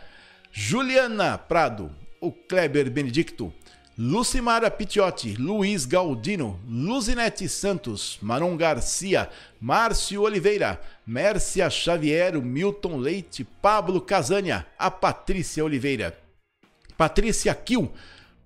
Juliana 0.50 1.38
Prado, 1.38 1.92
o 2.20 2.32
Kleber 2.32 2.90
Benedicto, 2.90 3.52
Lucimara 4.00 4.70
Pitiotti, 4.70 5.34
Luiz 5.34 5.84
Galdino, 5.84 6.60
Luzinete 6.68 7.48
Santos, 7.48 8.16
Maron 8.22 8.56
Garcia, 8.56 9.28
Márcio 9.60 10.22
Oliveira, 10.22 10.80
Mércia 11.04 11.68
Xavier, 11.68 12.40
Milton 12.40 12.98
Leite, 12.98 13.42
Pablo 13.60 14.00
Casânia, 14.00 14.64
a 14.78 14.88
Patrícia 14.88 15.64
Oliveira, 15.64 16.16
Patrícia 16.96 17.52
Kiel, 17.56 17.90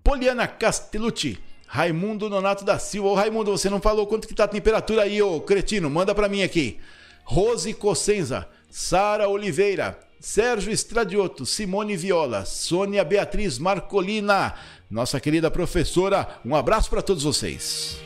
Poliana 0.02 0.48
Castellucci, 0.48 1.38
Raimundo 1.66 2.30
Nonato 2.30 2.64
da 2.64 2.78
Silva. 2.78 3.08
Ô 3.10 3.14
Raimundo, 3.14 3.50
você 3.50 3.68
não 3.68 3.78
falou 3.78 4.06
quanto 4.06 4.26
que 4.26 4.34
tá 4.34 4.44
a 4.44 4.48
temperatura 4.48 5.02
aí, 5.02 5.20
ô 5.20 5.38
cretino, 5.42 5.90
manda 5.90 6.14
para 6.14 6.30
mim 6.30 6.42
aqui. 6.42 6.80
Rose 7.24 7.74
Cossenza, 7.74 8.48
Sara 8.70 9.28
Oliveira, 9.28 9.98
Sérgio 10.18 10.72
Estradioto, 10.72 11.44
Simone 11.44 11.96
Viola, 11.96 12.44
Sônia 12.44 13.04
Beatriz 13.04 13.58
Marcolina, 13.58 14.54
nossa 14.92 15.18
querida 15.18 15.50
professora. 15.50 16.38
Um 16.44 16.54
abraço 16.54 16.90
para 16.90 17.00
todos 17.00 17.24
vocês. 17.24 17.98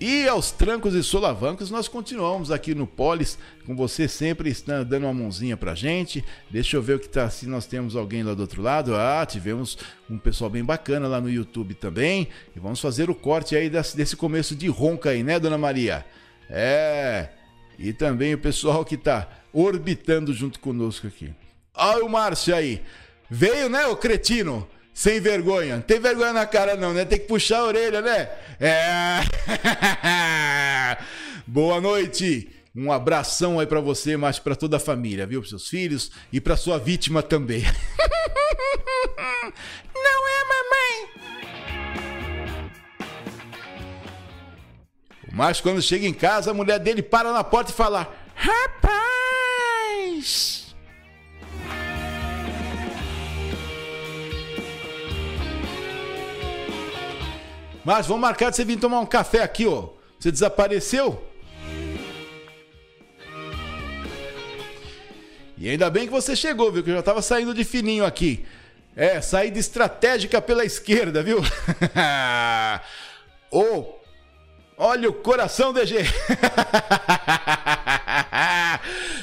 E 0.00 0.28
aos 0.28 0.52
trancos 0.52 0.94
e 0.94 1.02
solavancos, 1.02 1.72
nós 1.72 1.88
continuamos 1.88 2.52
aqui 2.52 2.72
no 2.72 2.86
Polis, 2.86 3.36
com 3.66 3.74
você 3.74 4.06
sempre 4.06 4.54
dando 4.86 5.06
uma 5.06 5.12
mãozinha 5.12 5.56
pra 5.56 5.74
gente. 5.74 6.24
Deixa 6.48 6.76
eu 6.76 6.82
ver 6.82 6.94
o 6.94 7.00
que 7.00 7.08
tá, 7.08 7.28
se 7.28 7.48
nós 7.48 7.66
temos 7.66 7.96
alguém 7.96 8.22
lá 8.22 8.32
do 8.32 8.42
outro 8.42 8.62
lado. 8.62 8.94
Ah, 8.94 9.26
tivemos 9.26 9.76
um 10.08 10.16
pessoal 10.16 10.48
bem 10.48 10.62
bacana 10.62 11.08
lá 11.08 11.20
no 11.20 11.28
YouTube 11.28 11.74
também. 11.74 12.28
E 12.54 12.60
vamos 12.60 12.80
fazer 12.80 13.10
o 13.10 13.14
corte 13.16 13.56
aí 13.56 13.68
desse, 13.68 13.96
desse 13.96 14.14
começo 14.14 14.54
de 14.54 14.68
ronca 14.68 15.10
aí, 15.10 15.24
né, 15.24 15.40
dona 15.40 15.58
Maria? 15.58 16.06
É. 16.48 17.30
E 17.76 17.92
também 17.92 18.32
o 18.32 18.38
pessoal 18.38 18.84
que 18.84 18.96
tá 18.96 19.28
orbitando 19.52 20.32
junto 20.32 20.60
conosco 20.60 21.08
aqui. 21.08 21.34
Olha 21.78 22.04
o 22.04 22.08
Márcio 22.08 22.54
aí. 22.54 22.82
Veio, 23.30 23.68
né, 23.68 23.86
o 23.86 23.96
cretino? 23.96 24.68
Sem 24.92 25.20
vergonha. 25.20 25.76
Não 25.76 25.82
tem 25.82 26.00
vergonha 26.00 26.32
na 26.32 26.44
cara, 26.44 26.74
não, 26.74 26.92
né? 26.92 27.04
Tem 27.04 27.20
que 27.20 27.26
puxar 27.26 27.58
a 27.58 27.64
orelha, 27.66 28.00
né? 28.02 28.28
É. 28.58 29.20
Boa 31.46 31.80
noite. 31.80 32.50
Um 32.74 32.90
abração 32.90 33.60
aí 33.60 33.66
para 33.66 33.80
você, 33.80 34.16
mas 34.16 34.40
para 34.40 34.56
toda 34.56 34.76
a 34.76 34.80
família, 34.80 35.24
viu? 35.26 35.40
Para 35.40 35.50
seus 35.50 35.68
filhos 35.68 36.10
e 36.32 36.40
para 36.40 36.56
sua 36.56 36.78
vítima 36.78 37.22
também. 37.22 37.62
Não 39.94 40.28
é, 40.28 40.44
mamãe? 40.44 41.08
Márcio, 45.32 45.62
quando 45.62 45.80
chega 45.80 46.08
em 46.08 46.12
casa, 46.12 46.50
a 46.50 46.54
mulher 46.54 46.80
dele 46.80 47.02
para 47.02 47.32
na 47.32 47.44
porta 47.44 47.70
e 47.70 47.74
fala: 47.74 48.12
Rapaz! 48.34 48.98
Mas 57.88 58.06
vamos 58.06 58.20
marcar 58.20 58.50
de 58.50 58.56
você 58.56 58.66
vir 58.66 58.78
tomar 58.78 59.00
um 59.00 59.06
café 59.06 59.42
aqui, 59.42 59.66
ó. 59.66 59.88
Você 60.20 60.30
desapareceu? 60.30 61.26
E 65.56 65.70
ainda 65.70 65.88
bem 65.88 66.04
que 66.04 66.12
você 66.12 66.36
chegou, 66.36 66.70
viu? 66.70 66.84
Que 66.84 66.90
eu 66.90 66.96
já 66.96 67.02
tava 67.02 67.22
saindo 67.22 67.54
de 67.54 67.64
fininho 67.64 68.04
aqui. 68.04 68.44
É, 68.94 69.22
saída 69.22 69.58
estratégica 69.58 70.42
pela 70.42 70.66
esquerda, 70.66 71.22
viu? 71.22 71.38
Ô, 73.50 73.62
oh, 73.62 73.94
olha 74.76 75.08
o 75.08 75.14
coração, 75.14 75.72
DG. 75.72 75.96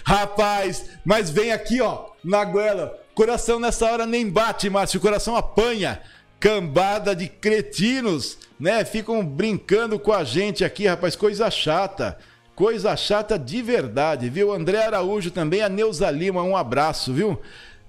Rapaz, 0.04 0.90
mas 1.06 1.30
vem 1.30 1.52
aqui, 1.52 1.82
ó, 1.82 2.08
na 2.24 2.44
goela. 2.44 3.00
Coração 3.14 3.60
nessa 3.60 3.86
hora 3.86 4.08
nem 4.08 4.28
bate, 4.28 4.72
Márcio. 4.72 4.98
O 4.98 5.02
coração 5.02 5.36
apanha. 5.36 6.02
Cambada 6.46 7.16
de 7.16 7.28
cretinos, 7.28 8.38
né? 8.60 8.86
Ficam 8.86 9.26
brincando 9.26 9.98
com 9.98 10.14
a 10.14 10.24
gente 10.24 10.64
aqui, 10.64 10.86
rapaz. 10.86 11.16
Coisa 11.16 11.50
chata. 11.50 12.20
Coisa 12.54 12.96
chata 12.96 13.40
de 13.40 13.64
verdade, 13.64 14.30
viu? 14.30 14.54
André 14.54 14.86
Araújo 14.86 15.32
também, 15.32 15.64
a 15.64 15.70
Neuza 15.70 16.12
Lima, 16.12 16.44
um 16.44 16.56
abraço, 16.56 17.12
viu? 17.12 17.42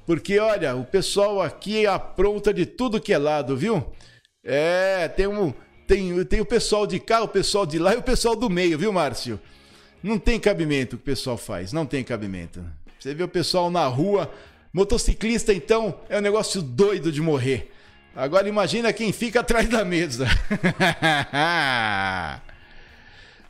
Porque, 0.07 0.38
olha, 0.38 0.75
o 0.75 0.87
pessoal 0.87 1.42
aqui 1.42 1.87
apronta 1.87 2.55
de 2.55 2.64
tudo 2.64 2.99
que 2.99 3.12
é 3.12 3.19
lado, 3.19 3.55
viu? 3.55 3.92
É, 4.42 5.07
tem 5.07 5.27
um. 5.27 5.53
Tem, 5.87 6.25
tem 6.25 6.40
o 6.40 6.47
pessoal 6.47 6.87
de 6.87 6.99
cá, 6.99 7.23
o 7.23 7.29
pessoal 7.29 7.66
de 7.66 7.79
lá 7.79 7.92
e 7.92 7.99
o 7.99 8.03
pessoal 8.03 8.35
do 8.35 8.49
meio, 8.49 8.79
viu, 8.79 8.90
Márcio? 8.90 9.38
Não 10.03 10.19
tem 10.19 10.40
cabimento 10.40 10.97
o 10.97 10.99
que 10.99 11.03
o 11.03 11.12
pessoal 11.14 11.37
faz, 11.37 11.75
não 11.75 11.85
tem 11.85 12.03
cabimento. 12.03 12.64
Você 12.99 13.12
vê 13.12 13.23
o 13.23 13.29
pessoal 13.29 13.71
na 13.71 13.87
rua, 13.87 14.33
motociclista, 14.73 15.53
então, 15.53 16.01
é 16.09 16.16
um 16.16 16.23
negócio 16.23 16.62
doido 16.62 17.12
de 17.12 17.21
morrer. 17.21 17.75
Agora 18.16 18.48
imagina 18.48 18.94
quem 18.94 19.12
fica 19.12 19.40
atrás 19.40 19.68
da 19.68 19.85
mesa. 19.85 20.26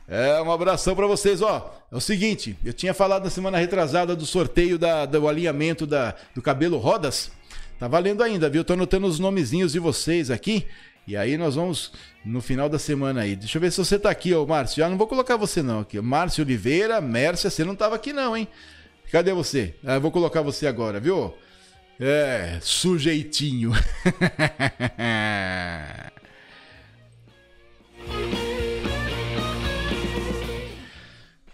É, 0.09 0.41
um 0.41 0.49
abração 0.49 0.95
para 0.95 1.05
vocês, 1.05 1.41
ó. 1.41 1.83
É 1.91 1.95
o 1.97 1.99
seguinte, 1.99 2.57
eu 2.63 2.71
tinha 2.71 2.93
falado 2.93 3.25
na 3.25 3.29
semana 3.29 3.57
retrasada 3.57 4.15
do 4.15 4.25
sorteio 4.25 4.79
da, 4.79 5.05
do 5.05 5.27
alinhamento 5.27 5.85
da, 5.85 6.15
do 6.33 6.41
cabelo 6.41 6.77
rodas. 6.77 7.29
Tá 7.77 7.89
valendo 7.89 8.23
ainda, 8.23 8.49
viu? 8.49 8.63
Tô 8.63 8.71
anotando 8.71 9.05
os 9.05 9.19
nomezinhos 9.19 9.73
de 9.73 9.79
vocês 9.79 10.31
aqui. 10.31 10.65
E 11.05 11.17
aí 11.17 11.37
nós 11.37 11.55
vamos 11.55 11.91
no 12.23 12.39
final 12.39 12.69
da 12.69 12.79
semana 12.79 13.23
aí. 13.23 13.35
Deixa 13.35 13.57
eu 13.57 13.61
ver 13.61 13.69
se 13.69 13.79
você 13.79 13.99
tá 13.99 14.09
aqui, 14.09 14.33
ó, 14.33 14.45
Márcio. 14.45 14.77
Já 14.77 14.87
não 14.87 14.97
vou 14.97 15.07
colocar 15.07 15.35
você 15.35 15.61
não 15.61 15.81
aqui. 15.81 15.99
Márcio 15.99 16.45
Oliveira, 16.45 17.01
Mércia, 17.01 17.49
você 17.49 17.65
não 17.65 17.75
tava 17.75 17.97
aqui 17.97 18.13
não, 18.13 18.37
hein? 18.37 18.47
Cadê 19.11 19.33
você? 19.33 19.75
Ah, 19.85 19.95
eu 19.95 20.01
vou 20.01 20.11
colocar 20.11 20.41
você 20.41 20.67
agora, 20.67 21.01
viu? 21.01 21.33
É, 21.99 22.59
sujeitinho. 22.61 23.71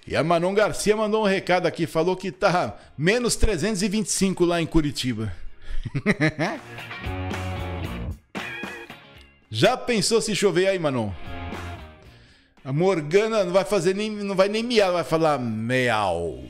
E 0.06 0.16
a 0.16 0.24
Manon 0.24 0.54
Garcia 0.54 0.96
mandou 0.96 1.24
um 1.24 1.28
recado 1.28 1.66
aqui, 1.66 1.88
falou 1.88 2.16
que 2.16 2.32
tá 2.32 2.78
menos 2.96 3.36
325 3.36 4.46
lá 4.46 4.62
em 4.62 4.66
Curitiba. 4.68 5.34
Já 9.50 9.76
pensou 9.76 10.22
se 10.22 10.36
chover 10.36 10.68
aí, 10.68 10.78
Manon? 10.78 11.10
A 12.64 12.72
Morgana 12.72 13.44
não 13.44 13.52
vai 13.52 13.66
fazer 13.66 13.96
nem 13.96 14.12
não 14.12 14.36
vai 14.36 14.50
nem 14.50 14.62
miar, 14.62 14.92
vai 14.92 15.04
falar 15.04 15.40
meau. 15.40 16.44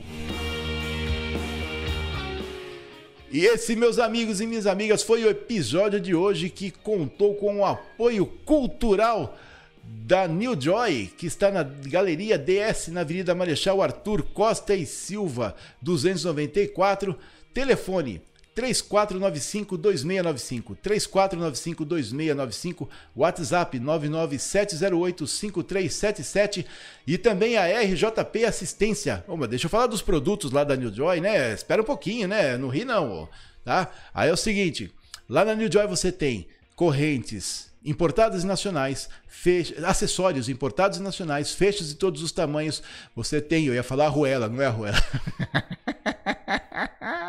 E 3.34 3.46
esse, 3.46 3.74
meus 3.74 3.98
amigos 3.98 4.40
e 4.40 4.46
minhas 4.46 4.64
amigas, 4.64 5.02
foi 5.02 5.24
o 5.24 5.28
episódio 5.28 5.98
de 5.98 6.14
hoje 6.14 6.48
que 6.48 6.70
contou 6.70 7.34
com 7.34 7.58
o 7.58 7.66
apoio 7.66 8.26
cultural 8.26 9.36
da 9.82 10.28
New 10.28 10.54
Joy, 10.56 11.10
que 11.18 11.26
está 11.26 11.50
na 11.50 11.64
Galeria 11.64 12.38
DS, 12.38 12.92
na 12.92 13.00
Avenida 13.00 13.34
Marechal 13.34 13.82
Arthur 13.82 14.22
Costa 14.22 14.72
e 14.76 14.86
Silva, 14.86 15.56
294. 15.82 17.18
Telefone 17.52 18.22
3495-2695, 18.54 20.76
3495-2695, 20.82 22.88
WhatsApp 23.14 23.78
99708-5377 23.80 26.64
e 27.06 27.18
também 27.18 27.56
a 27.56 27.82
RJP 27.82 28.44
Assistência. 28.44 29.24
Mas 29.26 29.48
deixa 29.48 29.66
eu 29.66 29.70
falar 29.70 29.88
dos 29.88 30.02
produtos 30.02 30.52
lá 30.52 30.64
da 30.64 30.76
New 30.76 30.94
Joy, 30.94 31.20
né? 31.20 31.52
Espera 31.52 31.82
um 31.82 31.84
pouquinho, 31.84 32.28
né? 32.28 32.56
Não 32.56 32.68
ri 32.68 32.84
não, 32.84 33.28
tá? 33.64 33.90
Aí 34.12 34.28
é 34.28 34.32
o 34.32 34.36
seguinte, 34.36 34.92
lá 35.28 35.44
na 35.44 35.54
New 35.54 35.70
Joy 35.70 35.86
você 35.86 36.10
tem 36.12 36.48
correntes, 36.76 37.72
importados 37.84 38.44
e 38.44 38.46
nacionais, 38.46 39.08
acessórios 39.84 40.48
importados 40.48 40.98
e 40.98 41.02
nacionais, 41.02 41.52
fechos 41.52 41.88
de 41.88 41.96
todos 41.96 42.22
os 42.22 42.30
tamanhos. 42.32 42.82
Você 43.14 43.40
tem, 43.40 43.66
eu 43.66 43.74
ia 43.74 43.82
falar 43.82 44.06
arruela, 44.06 44.48
não 44.48 44.62
é 44.62 44.66
arruela. 44.66 44.98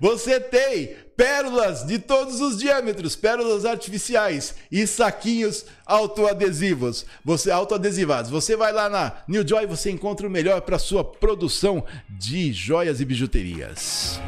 Você 0.00 0.40
tem 0.40 0.96
pérolas 1.16 1.86
de 1.86 1.98
todos 1.98 2.40
os 2.40 2.58
diâmetros, 2.58 3.14
pérolas 3.14 3.64
artificiais 3.64 4.54
e 4.70 4.86
saquinhos 4.86 5.66
autoadesivos. 5.86 7.06
Você 7.24 7.50
autoadesivados. 7.50 8.30
Você 8.30 8.56
vai 8.56 8.72
lá 8.72 8.88
na 8.88 9.12
New 9.28 9.46
Joy, 9.46 9.66
você 9.66 9.90
encontra 9.90 10.26
o 10.26 10.30
melhor 10.30 10.60
para 10.62 10.78
sua 10.78 11.04
produção 11.04 11.84
de 12.08 12.52
joias 12.52 13.00
e 13.00 13.04
bijuterias. 13.04 14.20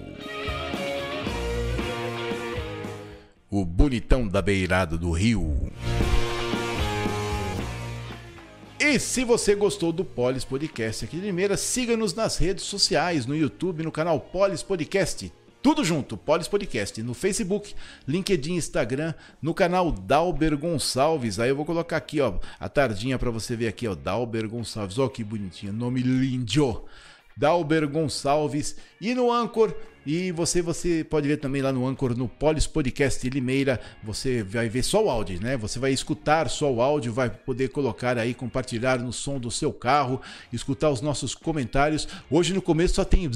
o 3.50 3.66
bonitão 3.66 4.28
da 4.28 4.42
beirada 4.42 4.98
do 4.98 5.12
rio. 5.12 5.72
E 8.80 9.00
se 9.00 9.24
você 9.24 9.56
gostou 9.56 9.92
do 9.92 10.06
Polis 10.06 10.46
Podcast 10.46 11.04
aqui 11.04 11.18
de 11.18 11.26
Limeira, 11.26 11.58
siga-nos 11.58 12.14
nas 12.14 12.38
redes 12.38 12.64
sociais, 12.64 13.26
no 13.26 13.36
YouTube, 13.36 13.84
no 13.84 13.92
canal 13.92 14.20
Polis 14.20 14.62
Podcast. 14.62 15.34
Tudo 15.62 15.84
junto, 15.84 16.16
Polis 16.16 16.48
Podcast, 16.48 17.02
no 17.04 17.14
Facebook, 17.14 17.76
LinkedIn, 18.08 18.54
Instagram, 18.54 19.14
no 19.42 19.54
canal 19.54 19.92
Dalber 19.92 20.58
Gonçalves. 20.58 21.40
Aí 21.40 21.50
eu 21.50 21.56
vou 21.56 21.66
colocar 21.66 21.98
aqui, 21.98 22.22
ó, 22.22 22.36
a 22.60 22.70
tardinha 22.70 23.20
para 23.20 23.32
você 23.32 23.56
ver 23.56 23.68
aqui, 23.68 23.88
ó, 23.88 23.96
Dalber 23.96 24.48
Gonçalves. 24.48 24.98
Ó 24.98 25.10
que 25.10 25.24
bonitinho, 25.24 25.74
nome 25.74 26.02
lindo. 26.02 26.86
Dalber 27.36 27.88
Gonçalves 27.88 28.76
e 29.00 29.14
no 29.14 29.32
Anchor 29.32 29.74
e 30.06 30.32
você, 30.32 30.62
você 30.62 31.04
pode 31.04 31.28
ver 31.28 31.38
também 31.38 31.62
lá 31.62 31.72
no 31.72 31.88
Anchor, 31.88 32.18
no 32.18 32.28
Polis 32.28 32.66
Podcast 32.66 33.28
Limeira, 33.30 33.80
você 34.04 34.44
vai 34.44 34.70
ver 34.70 34.84
só 34.84 35.04
o 35.04 35.10
áudio, 35.10 35.42
né? 35.42 35.58
Você 35.58 35.80
vai 35.80 35.92
escutar 35.92 36.50
só 36.50 36.72
o 36.72 36.82
áudio, 36.82 37.14
vai 37.14 37.30
poder 37.30 37.70
colocar 37.70 38.18
aí, 38.18 38.34
compartilhar 38.34 39.00
no 39.00 39.12
som 39.12 39.40
do 39.40 39.52
seu 39.52 39.74
carro, 39.74 40.22
escutar 40.52 40.90
os 40.90 41.02
nossos 41.02 41.36
comentários. 41.36 42.08
Hoje 42.30 42.54
no 42.54 42.62
começo 42.62 42.96
só 42.96 43.04
tem 43.04 43.30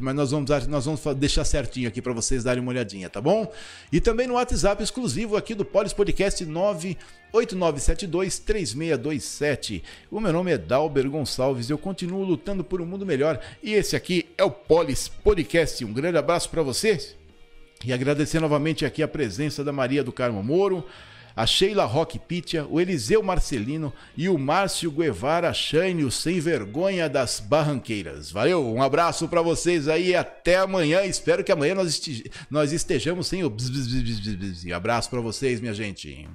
mas 0.00 0.14
nós 0.14 0.30
vamos, 0.30 0.50
nós 0.68 0.84
vamos 0.84 1.00
deixar 1.16 1.44
certinho 1.44 1.88
aqui 1.88 2.00
para 2.00 2.12
vocês 2.12 2.44
darem 2.44 2.62
uma 2.62 2.70
olhadinha, 2.70 3.08
tá 3.08 3.20
bom? 3.20 3.50
E 3.92 4.00
também 4.00 4.26
no 4.26 4.34
WhatsApp 4.34 4.82
exclusivo 4.82 5.36
aqui 5.36 5.54
do 5.54 5.64
Polis 5.64 5.92
Podcast 5.92 6.44
9 6.44 6.96
8972-3627. 7.32 9.82
O 10.10 10.20
meu 10.20 10.32
nome 10.32 10.52
é 10.52 10.58
Dalber 10.58 11.08
Gonçalves 11.08 11.70
eu 11.70 11.78
continuo 11.78 12.22
lutando 12.24 12.62
por 12.62 12.82
um 12.82 12.86
mundo 12.86 13.06
melhor. 13.06 13.40
E 13.62 13.72
esse 13.72 13.96
aqui 13.96 14.26
é 14.36 14.44
o 14.44 14.50
Polis 14.72 15.06
Podcast. 15.06 15.84
Um 15.84 15.92
grande 15.92 16.16
abraço 16.16 16.48
para 16.48 16.62
vocês 16.62 17.14
e 17.84 17.92
agradecer 17.92 18.40
novamente 18.40 18.86
aqui 18.86 19.02
a 19.02 19.06
presença 19.06 19.62
da 19.62 19.70
Maria 19.70 20.02
do 20.02 20.10
Carmo 20.10 20.42
Moro, 20.42 20.82
a 21.36 21.44
Sheila 21.44 21.84
Roque 21.84 22.18
Pitia, 22.18 22.66
o 22.66 22.80
Eliseu 22.80 23.22
Marcelino 23.22 23.92
e 24.16 24.30
o 24.30 24.38
Márcio 24.38 24.90
Guevara 24.90 25.52
Shane, 25.52 26.04
o 26.04 26.10
sem 26.10 26.40
vergonha 26.40 27.06
das 27.06 27.38
barranqueiras. 27.38 28.32
Valeu, 28.32 28.66
um 28.66 28.82
abraço 28.82 29.28
para 29.28 29.42
vocês 29.42 29.88
aí 29.88 30.08
e 30.08 30.16
até 30.16 30.56
amanhã. 30.56 31.04
Espero 31.04 31.44
que 31.44 31.52
amanhã 31.52 31.74
nós, 32.50 32.72
estejamos 32.72 33.26
sem 33.26 33.44
o. 33.44 33.54
Abraço 34.74 35.10
para 35.10 35.20
vocês, 35.20 35.60
minha 35.60 35.74
gente. 35.74 36.26